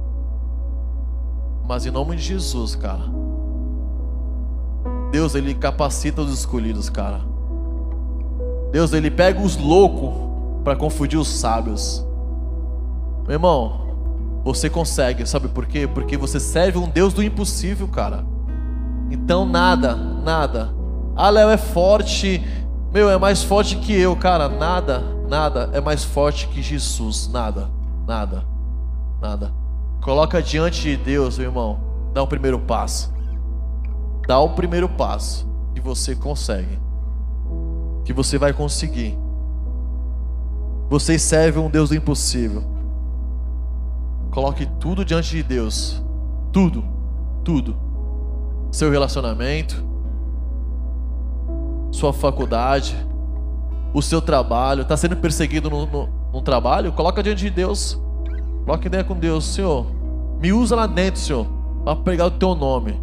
Mas 1.69 1.85
em 1.85 1.91
nome 1.91 2.17
de 2.17 2.23
Jesus, 2.23 2.75
cara. 2.75 3.05
Deus, 5.13 5.35
ele 5.35 5.55
capacita 5.55 6.23
os 6.23 6.33
escolhidos, 6.33 6.89
cara. 6.89 7.21
Deus, 8.73 8.95
ele 8.95 9.11
pega 9.11 9.41
os 9.41 9.57
loucos 9.57 10.15
para 10.65 10.75
confundir 10.75 11.19
os 11.19 11.29
sábios. 11.29 12.05
Meu 13.25 13.35
irmão, 13.35 13.89
você 14.43 14.71
consegue, 14.71 15.27
sabe 15.27 15.49
por 15.49 15.67
quê? 15.67 15.87
Porque 15.87 16.17
você 16.17 16.41
serve 16.41 16.79
um 16.79 16.89
Deus 16.89 17.13
do 17.13 17.23
impossível, 17.23 17.87
cara. 17.89 18.25
Então 19.11 19.45
nada, 19.45 19.95
nada. 19.95 20.75
Ah, 21.15 21.29
Léo 21.29 21.51
é 21.51 21.59
forte, 21.59 22.43
Meu, 22.93 23.11
é 23.11 23.19
mais 23.19 23.43
forte 23.43 23.77
que 23.77 23.93
eu, 23.93 24.17
cara. 24.17 24.49
Nada, 24.49 25.03
nada 25.29 25.69
é 25.75 25.81
mais 25.81 26.03
forte 26.03 26.49
que 26.49 26.63
Jesus. 26.63 27.29
Nada, 27.29 27.69
nada, 28.07 28.45
nada. 29.21 29.53
Coloca 30.09 30.43
diante 30.43 30.81
de 30.81 30.97
Deus, 30.97 31.37
meu 31.37 31.49
irmão. 31.49 31.81
Dá 32.15 32.23
o 32.23 32.25
um 32.25 32.29
primeiro 32.29 32.59
passo. 32.59 33.13
Dá 34.27 34.41
o 34.41 34.55
primeiro 34.55 34.89
passo. 34.89 35.47
Que 35.75 35.83
você 35.83 36.17
consegue. 36.17 36.79
Que 38.07 38.15
você 38.15 38.39
vai 38.39 38.55
conseguir. 38.55 39.19
Vocês 40.89 41.21
servem 41.21 41.63
um 41.63 41.69
Deus 41.69 41.91
do 41.91 41.95
impossível. 41.95 42.65
Coloque 44.31 44.65
tudo 44.81 45.05
diante 45.05 45.29
de 45.29 45.43
Deus. 45.43 46.03
Tudo. 46.55 46.83
Tudo. 47.45 47.77
Seu 48.73 48.91
relacionamento. 48.91 49.85
Sua 51.93 52.15
faculdade. 52.15 52.97
O 53.93 54.01
seu 54.01 54.23
trabalho. 54.23 54.81
Está 54.81 54.97
sendo 54.97 55.19
perseguido 55.19 55.69
no, 55.69 55.85
no, 55.85 56.09
no 56.33 56.41
trabalho? 56.41 56.95
Coloca 56.95 57.23
diante 57.23 57.41
de 57.41 57.51
Deus. 57.51 58.01
Coloca 58.65 58.87
ideia 58.87 59.05
com 59.05 59.15
Deus. 59.15 59.45
Senhor, 59.45 59.98
me 60.41 60.53
usa 60.53 60.77
lá 60.77 60.87
dentro, 60.87 61.21
Senhor. 61.21 61.47
Para 61.85 61.97
pregar 61.97 62.27
o 62.27 62.33
teu 62.33 62.55
nome. 62.55 63.01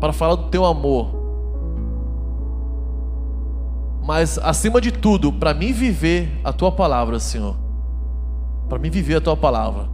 Para 0.00 0.12
falar 0.12 0.36
do 0.36 0.48
teu 0.48 0.64
amor 0.64 1.22
mas 4.02 4.36
acima 4.38 4.80
de 4.80 4.90
tudo, 4.90 5.32
para 5.32 5.54
mim 5.54 5.72
viver 5.72 6.40
a 6.42 6.52
tua 6.52 6.72
palavra, 6.72 7.20
Senhor. 7.20 7.56
Para 8.68 8.78
mim 8.78 8.90
viver 8.90 9.16
a 9.16 9.20
tua 9.20 9.36
palavra. 9.36 9.88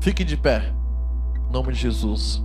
Fique 0.00 0.22
de 0.22 0.36
pé. 0.36 0.70
Em 1.48 1.52
nome 1.52 1.72
de 1.72 1.78
Jesus. 1.78 2.42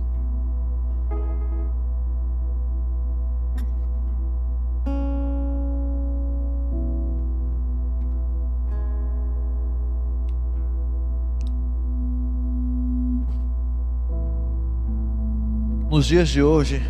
Nos 15.90 16.06
dias 16.06 16.28
de 16.28 16.40
hoje, 16.40 16.80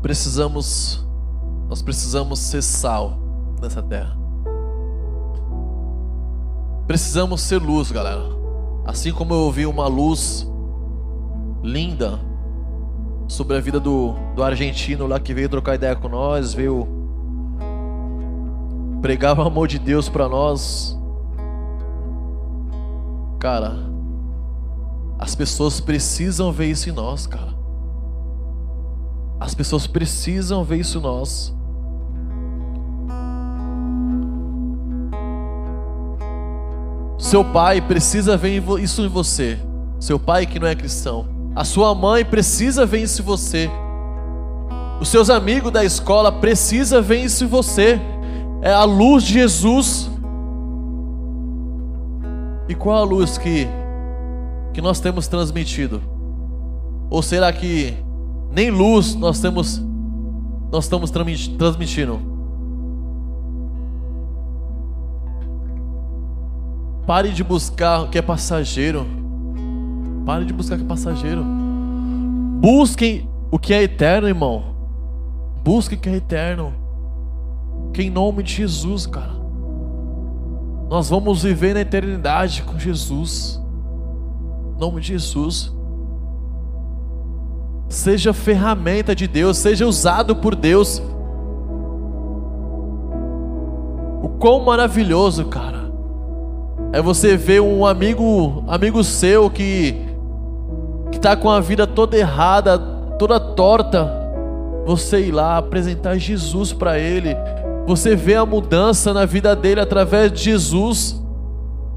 precisamos 0.00 1.06
nós 1.68 1.82
precisamos 1.82 2.38
ser 2.38 2.62
sal 2.62 3.18
nessa 3.60 3.82
terra. 3.82 4.16
Precisamos 6.86 7.42
ser 7.42 7.58
luz, 7.58 7.92
galera. 7.92 8.22
Assim 8.86 9.12
como 9.12 9.34
eu 9.34 9.40
ouvi 9.40 9.66
uma 9.66 9.86
luz 9.86 10.50
linda 11.62 12.18
sobre 13.26 13.58
a 13.58 13.60
vida 13.60 13.78
do, 13.78 14.14
do 14.34 14.42
argentino 14.42 15.06
lá 15.06 15.20
que 15.20 15.34
veio 15.34 15.50
trocar 15.50 15.74
ideia 15.74 15.94
com 15.94 16.08
nós, 16.08 16.54
veio 16.54 16.88
pregar 19.02 19.38
o 19.38 19.42
amor 19.42 19.68
de 19.68 19.78
Deus 19.78 20.08
para 20.08 20.26
nós. 20.26 20.98
Cara, 23.38 23.76
as 25.18 25.34
pessoas 25.34 25.80
precisam 25.80 26.52
ver 26.52 26.66
isso 26.66 26.88
em 26.88 26.92
nós, 26.92 27.26
cara. 27.26 27.52
As 29.40 29.54
pessoas 29.54 29.86
precisam 29.86 30.62
ver 30.64 30.78
isso 30.78 30.98
em 30.98 31.02
nós. 31.02 31.54
Seu 37.18 37.44
pai 37.44 37.80
precisa 37.80 38.36
ver 38.36 38.62
isso 38.80 39.02
em 39.02 39.08
você. 39.08 39.58
Seu 39.98 40.18
pai 40.18 40.46
que 40.46 40.58
não 40.58 40.68
é 40.68 40.74
cristão. 40.74 41.26
A 41.54 41.64
sua 41.64 41.94
mãe 41.94 42.24
precisa 42.24 42.86
ver 42.86 43.02
isso 43.02 43.20
em 43.20 43.24
você. 43.24 43.68
Os 45.00 45.08
seus 45.08 45.28
amigos 45.28 45.72
da 45.72 45.84
escola 45.84 46.30
precisam 46.30 47.02
ver 47.02 47.24
isso 47.24 47.44
em 47.44 47.46
você. 47.48 48.00
É 48.62 48.72
a 48.72 48.84
luz 48.84 49.24
de 49.24 49.34
Jesus. 49.34 50.10
E 52.68 52.74
qual 52.74 52.98
a 52.98 53.04
luz 53.04 53.38
que, 53.38 53.68
que 54.78 54.82
nós 54.82 55.00
temos 55.00 55.26
transmitido? 55.26 56.00
Ou 57.10 57.20
será 57.20 57.52
que 57.52 57.96
nem 58.52 58.70
luz 58.70 59.16
nós 59.16 59.40
temos 59.40 59.82
nós 60.70 60.84
estamos 60.84 61.10
transmitindo. 61.10 62.20
Pare 67.04 67.30
de 67.30 67.42
buscar 67.42 68.02
o 68.02 68.08
que 68.08 68.18
é 68.18 68.22
passageiro. 68.22 69.04
Pare 70.24 70.44
de 70.44 70.52
buscar 70.52 70.76
o 70.76 70.78
que 70.78 70.84
é 70.84 70.88
passageiro. 70.88 71.44
Busquem 72.60 73.28
o 73.50 73.58
que 73.58 73.74
é 73.74 73.82
eterno, 73.82 74.28
irmão. 74.28 74.62
Busque 75.64 75.96
o 75.96 75.98
que 75.98 76.08
é 76.08 76.14
eterno. 76.14 76.72
Que 77.92 78.04
em 78.04 78.10
nome 78.10 78.44
de 78.44 78.54
Jesus, 78.54 79.08
cara. 79.08 79.32
Nós 80.88 81.10
vamos 81.10 81.42
viver 81.42 81.74
na 81.74 81.80
eternidade 81.80 82.62
com 82.62 82.78
Jesus. 82.78 83.60
Nome 84.78 85.00
de 85.00 85.08
Jesus. 85.08 85.72
Seja 87.88 88.32
ferramenta 88.32 89.14
de 89.14 89.26
Deus, 89.26 89.58
seja 89.58 89.86
usado 89.86 90.36
por 90.36 90.54
Deus. 90.54 91.02
O 94.22 94.28
quão 94.38 94.64
maravilhoso, 94.64 95.46
cara, 95.46 95.90
é 96.92 97.02
você 97.02 97.36
ver 97.36 97.60
um 97.60 97.84
amigo, 97.84 98.62
amigo 98.68 99.02
seu 99.02 99.50
que 99.50 100.06
que 101.10 101.18
tá 101.18 101.34
com 101.34 101.50
a 101.50 101.58
vida 101.58 101.86
toda 101.86 102.16
errada, 102.16 102.78
toda 103.18 103.40
torta, 103.40 104.12
você 104.86 105.20
ir 105.26 105.32
lá 105.32 105.56
apresentar 105.56 106.16
Jesus 106.18 106.72
para 106.72 106.98
ele. 106.98 107.34
Você 107.86 108.14
vê 108.14 108.36
a 108.36 108.46
mudança 108.46 109.12
na 109.12 109.24
vida 109.24 109.56
dele 109.56 109.80
através 109.80 110.30
de 110.30 110.44
Jesus. 110.44 111.20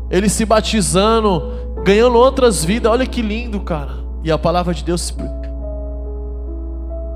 Ele 0.10 0.28
se 0.28 0.46
batizando, 0.46 1.61
ganhando 1.84 2.18
outras 2.18 2.64
vidas. 2.64 2.92
Olha 2.92 3.06
que 3.06 3.22
lindo, 3.22 3.60
cara. 3.62 3.92
E 4.24 4.32
a 4.32 4.38
palavra 4.38 4.74
de 4.74 4.84
Deus 4.84 5.16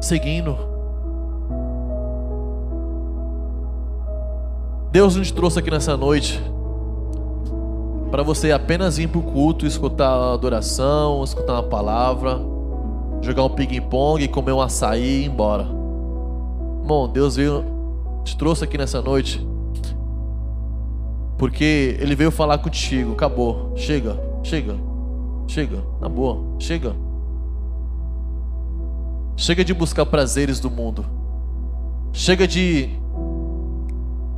seguindo. 0.01 0.57
Deus 4.91 5.15
nos 5.15 5.29
trouxe 5.31 5.59
aqui 5.59 5.69
nessa 5.69 5.97
noite 5.97 6.41
para 8.09 8.23
você 8.23 8.51
apenas 8.51 8.95
vir 8.95 9.09
para 9.09 9.19
o 9.19 9.23
culto, 9.23 9.65
escutar 9.65 10.07
a 10.07 10.33
adoração, 10.33 11.21
escutar 11.21 11.53
uma 11.53 11.63
palavra, 11.63 12.39
jogar 13.21 13.43
um 13.43 13.49
ping-pong, 13.49 14.25
comer 14.29 14.53
um 14.53 14.61
açaí 14.61 15.03
e 15.03 15.23
ir 15.23 15.25
embora. 15.25 15.67
Bom, 16.85 17.09
Deus 17.09 17.35
veio, 17.35 17.65
te 18.23 18.37
trouxe 18.37 18.63
aqui 18.63 18.77
nessa 18.77 19.01
noite 19.01 19.45
porque 21.37 21.97
Ele 21.99 22.15
veio 22.15 22.31
falar 22.31 22.57
contigo. 22.59 23.13
Acabou, 23.13 23.73
chega, 23.75 24.17
chega, 24.45 24.75
chega, 25.47 25.83
na 25.99 26.07
boa, 26.07 26.39
chega. 26.59 26.95
Chega 29.35 29.65
de 29.65 29.73
buscar 29.73 30.05
prazeres 30.05 30.59
do 30.59 30.69
mundo. 30.69 31.03
Chega 32.13 32.47
de 32.47 32.89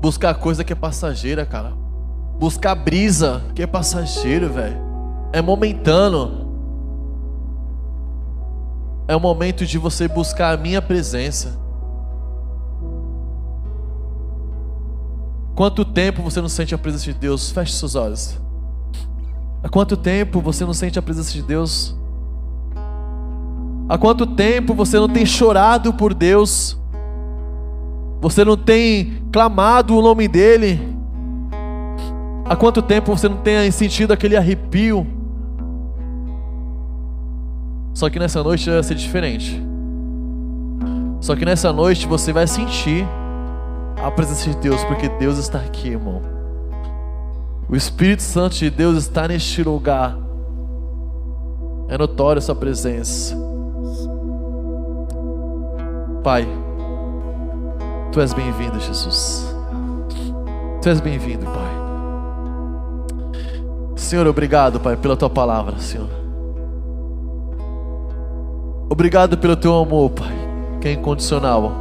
buscar 0.02 0.34
coisa 0.36 0.64
que 0.64 0.74
é 0.74 0.76
passageira, 0.76 1.46
cara. 1.46 1.74
Buscar 2.40 2.74
brisa 2.74 3.44
que 3.54 3.62
é 3.62 3.68
passageiro, 3.68 4.50
velho. 4.50 4.78
É 5.34 5.42
momentâneo. 5.42 6.48
É 9.08 9.16
o 9.16 9.20
momento 9.20 9.66
de 9.66 9.78
você 9.78 10.08
buscar 10.08 10.54
a 10.54 10.58
minha 10.58 10.82
presença. 10.82 11.60
Quanto 15.54 15.84
tempo 15.84 16.22
você 16.22 16.42
não 16.42 16.50
sente 16.50 16.74
a 16.74 16.78
presença 16.78 17.06
de 17.06 17.14
Deus? 17.14 17.52
Feche 17.52 17.74
seus 17.74 17.96
olhos. 17.96 18.47
Há 19.64 19.70
quanto 19.70 19.98
tempo 19.98 20.40
você 20.40 20.64
não 20.66 20.74
sente 20.74 21.00
a 21.00 21.02
presença 21.02 21.34
de 21.34 21.42
Deus? 21.42 21.96
Há 23.90 23.98
quanto 23.98 24.28
tempo 24.28 24.74
você 24.74 25.00
não 25.00 25.08
tem 25.08 25.26
chorado 25.26 25.94
por 25.94 26.14
Deus? 26.14 26.78
Você 28.22 28.44
não 28.44 28.58
tem 28.58 29.22
clamado 29.32 29.96
o 29.96 30.02
nome 30.02 30.28
dEle? 30.28 30.80
Há 32.46 32.56
quanto 32.56 32.82
tempo 32.82 33.16
você 33.16 33.28
não 33.28 33.38
tem 33.38 33.70
sentido 33.72 34.12
aquele 34.12 34.36
arrepio? 34.36 35.06
Só 37.94 38.10
que 38.10 38.20
nessa 38.20 38.44
noite 38.44 38.70
vai 38.70 38.84
ser 38.84 38.96
diferente. 38.96 39.62
Só 41.20 41.36
que 41.36 41.44
nessa 41.44 41.74
noite 41.74 42.08
você 42.08 42.32
vai 42.32 42.46
sentir 42.46 43.08
a 44.04 44.12
presença 44.12 44.50
de 44.50 44.58
Deus, 44.58 44.84
porque 44.84 45.10
Deus 45.10 45.38
está 45.38 45.60
aqui, 45.60 45.90
irmão. 45.90 46.37
O 47.70 47.76
Espírito 47.76 48.24
Santo 48.24 48.56
de 48.56 48.70
Deus 48.70 48.98
está 48.98 49.28
neste 49.28 49.62
lugar. 49.62 50.18
É 51.90 51.98
notória 51.98 52.40
essa 52.40 52.56
presença. 52.56 53.36
Pai, 56.24 56.48
Tu 58.12 58.22
és 58.22 58.34
bem-vindo, 58.34 58.80
Jesus. 58.80 59.54
Tu 60.82 60.90
és 60.90 61.00
bem-vindo, 61.00 61.46
Pai. 61.46 61.78
Senhor, 63.96 64.26
obrigado, 64.26 64.80
Pai, 64.80 64.96
pela 64.96 65.18
Tua 65.18 65.30
palavra, 65.30 65.78
Senhor. 65.78 66.10
Obrigado 68.90 69.38
pelo 69.38 69.56
teu 69.56 69.76
amor, 69.76 70.12
Pai, 70.12 70.34
que 70.82 70.88
é 70.88 70.94
incondicional. 70.94 71.72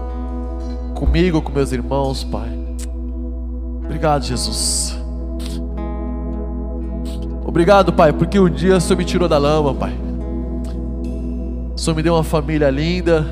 Comigo, 0.94 1.40
com 1.40 1.52
meus 1.52 1.72
irmãos, 1.72 2.24
Pai. 2.24 2.50
Obrigado, 3.84 4.24
Jesus. 4.24 5.05
Obrigado, 7.48 7.92
Pai, 7.92 8.12
porque 8.12 8.40
um 8.40 8.50
dia 8.50 8.76
o 8.76 8.80
Senhor 8.80 8.98
me 8.98 9.04
tirou 9.04 9.28
da 9.28 9.38
lama, 9.38 9.72
Pai. 9.72 9.92
O 11.74 11.78
Senhor 11.78 11.94
me 11.94 12.02
deu 12.02 12.14
uma 12.14 12.24
família 12.24 12.68
linda. 12.70 13.24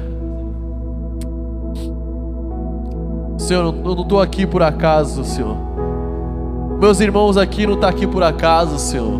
Senhor, 3.37 3.75
eu 3.75 3.95
não 3.95 4.03
estou 4.03 4.23
aqui 4.23 4.47
por 4.47 4.63
acaso, 4.63 5.25
Senhor. 5.25 5.57
Meus 6.81 7.01
irmãos 7.01 7.37
aqui 7.37 7.67
não 7.67 7.75
estão 7.75 7.91
tá 7.91 7.95
aqui 7.95 8.07
por 8.07 8.23
acaso, 8.23 8.79
Senhor. 8.79 9.19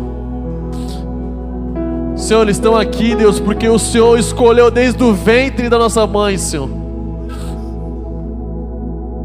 Senhor, 2.15 2.43
eles 2.43 2.55
estão 2.55 2.77
aqui, 2.77 3.15
Deus, 3.15 3.37
porque 3.37 3.67
o 3.67 3.77
Senhor 3.77 4.17
escolheu 4.17 4.71
desde 4.71 5.03
o 5.03 5.13
ventre 5.13 5.67
da 5.67 5.77
nossa 5.77 6.07
mãe, 6.07 6.37
Senhor. 6.37 6.69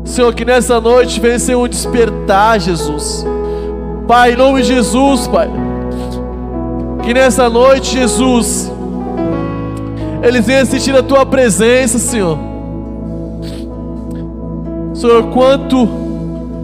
Senhor, 0.05 0.35
que 0.35 0.45
nessa 0.45 0.81
noite 0.81 1.21
venha 1.21 1.39
ser 1.39 1.55
um 1.55 1.69
despertar, 1.69 2.59
Jesus. 2.59 3.25
Pai, 4.11 4.33
em 4.33 4.37
nome 4.37 4.63
de 4.63 4.67
Jesus, 4.67 5.29
Pai. 5.29 5.49
Que 7.05 7.15
nessa 7.15 7.49
noite, 7.49 7.93
Jesus, 7.93 8.69
eles 10.21 10.45
venham 10.45 10.67
sentir 10.67 10.97
a 10.97 11.01
Tua 11.01 11.25
presença, 11.25 11.97
Senhor. 11.97 12.37
Senhor, 14.95 15.29
quanto, 15.29 15.89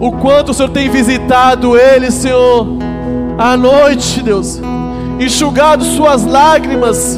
o 0.00 0.10
quanto 0.20 0.48
o 0.48 0.54
Senhor 0.54 0.70
tem 0.70 0.90
visitado 0.90 1.78
eles, 1.78 2.14
Senhor, 2.14 2.66
à 3.38 3.56
noite, 3.56 4.24
Deus, 4.24 4.60
enxugado 5.20 5.84
Suas 5.84 6.24
lágrimas. 6.24 7.16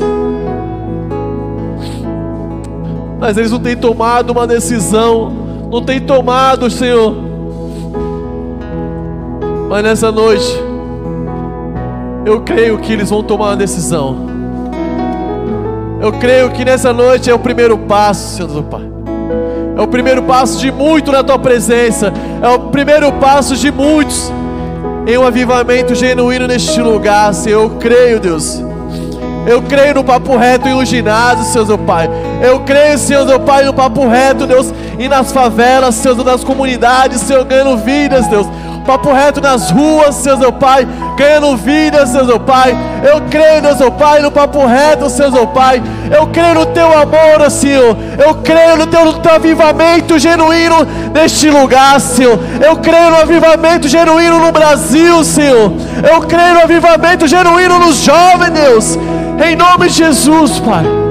Mas 3.19 3.39
eles 3.39 3.51
não 3.51 3.61
têm 3.61 3.79
tomado 3.79 4.29
uma 4.29 4.47
decisão, 4.47 5.33
não 5.73 5.83
têm 5.83 5.99
tomado, 5.99 6.69
Senhor 6.69 7.28
mas 9.69 9.83
nessa 9.83 10.11
noite, 10.11 10.65
eu 12.25 12.41
creio 12.41 12.79
que 12.79 12.93
eles 12.93 13.11
vão 13.11 13.23
tomar 13.23 13.49
uma 13.49 13.57
decisão. 13.57 14.27
Eu 16.01 16.13
creio 16.13 16.51
que 16.51 16.65
nessa 16.65 16.93
noite 16.93 17.29
é 17.29 17.35
o 17.35 17.39
primeiro 17.39 17.77
passo, 17.77 18.37
Senhor 18.37 18.49
do 18.49 18.63
Pai. 18.63 18.89
É 19.77 19.81
o 19.81 19.87
primeiro 19.87 20.23
passo 20.23 20.59
de 20.59 20.73
muito 20.73 21.13
na 21.13 21.23
tua 21.23 21.39
presença. 21.39 22.13
É 22.43 22.49
o 22.49 22.59
primeiro 22.71 23.13
passo 23.13 23.55
de 23.57 23.71
muitos 23.71 24.33
em 25.07 25.19
um 25.19 25.27
avivamento 25.27 25.95
genuíno 25.95 26.47
neste 26.47 26.81
lugar, 26.81 27.35
Senhor. 27.35 27.63
Eu 27.65 27.71
creio, 27.79 28.19
Deus. 28.19 28.63
Eu 29.47 29.63
creio 29.63 29.95
no 29.95 30.05
papo 30.05 30.37
reto 30.37 30.67
e 30.67 30.73
no 30.73 30.85
ginásio, 30.85 31.45
Senhor 31.45 31.67
meu 31.67 31.79
Pai. 31.79 32.09
Eu 32.43 32.61
creio, 32.61 32.97
Senhor 32.97 33.27
meu 33.27 33.41
Pai, 33.41 33.65
no 33.65 33.75
papo 33.75 34.07
reto, 34.09 34.47
Deus, 34.47 34.73
e 34.99 35.09
nas 35.09 35.31
favelas, 35.31 35.95
Senhor, 35.95 36.25
nas 36.25 36.43
comunidades, 36.43 37.21
Senhor, 37.21 37.45
ganhando 37.45 37.77
vidas, 37.77 38.27
Deus 38.29 38.47
papo 38.89 39.13
reto 39.13 39.39
nas 39.39 39.71
ruas, 39.71 40.15
Senhor 40.15 40.39
meu 40.39 40.51
Pai, 40.51 40.89
ganhando 41.15 41.55
vidas, 41.59 42.09
Senhor 42.09 42.25
meu 42.25 42.41
Pai. 42.41 42.75
Eu 43.03 43.21
creio, 43.29 43.61
Deus 43.61 43.79
meu 43.79 43.93
Pai, 43.93 44.21
no 44.21 44.31
papo 44.31 44.65
reto, 44.65 45.11
Senhor 45.11 45.31
meu 45.31 45.47
Pai. 45.49 45.83
Eu 46.11 46.27
creio 46.29 46.55
no 46.55 46.65
Teu 46.65 46.87
amor, 46.87 47.51
Senhor. 47.51 47.95
Eu 48.27 48.37
creio 48.37 48.79
no 48.79 48.87
Teu, 48.87 49.05
no 49.05 49.19
teu 49.19 49.35
avivamento 49.35 50.19
genuíno 50.19 50.87
neste 51.13 51.51
lugar, 51.51 52.01
Senhor. 52.01 52.39
Eu 52.67 52.77
creio 52.79 53.11
no 53.11 53.19
avivamento 53.19 53.87
genuíno 53.87 54.39
no 54.39 54.51
Brasil, 54.51 55.23
Senhor. 55.23 55.71
Eu 56.11 56.23
creio 56.23 56.55
no 56.55 56.63
avivamento 56.63 57.27
genuíno 57.27 57.79
nos 57.79 57.97
jovens, 57.97 58.51
Deus. 58.53 58.99
Em 59.47 59.55
nome 59.55 59.89
de 59.89 59.97
Jesus, 59.97 60.59
Pai. 60.61 61.08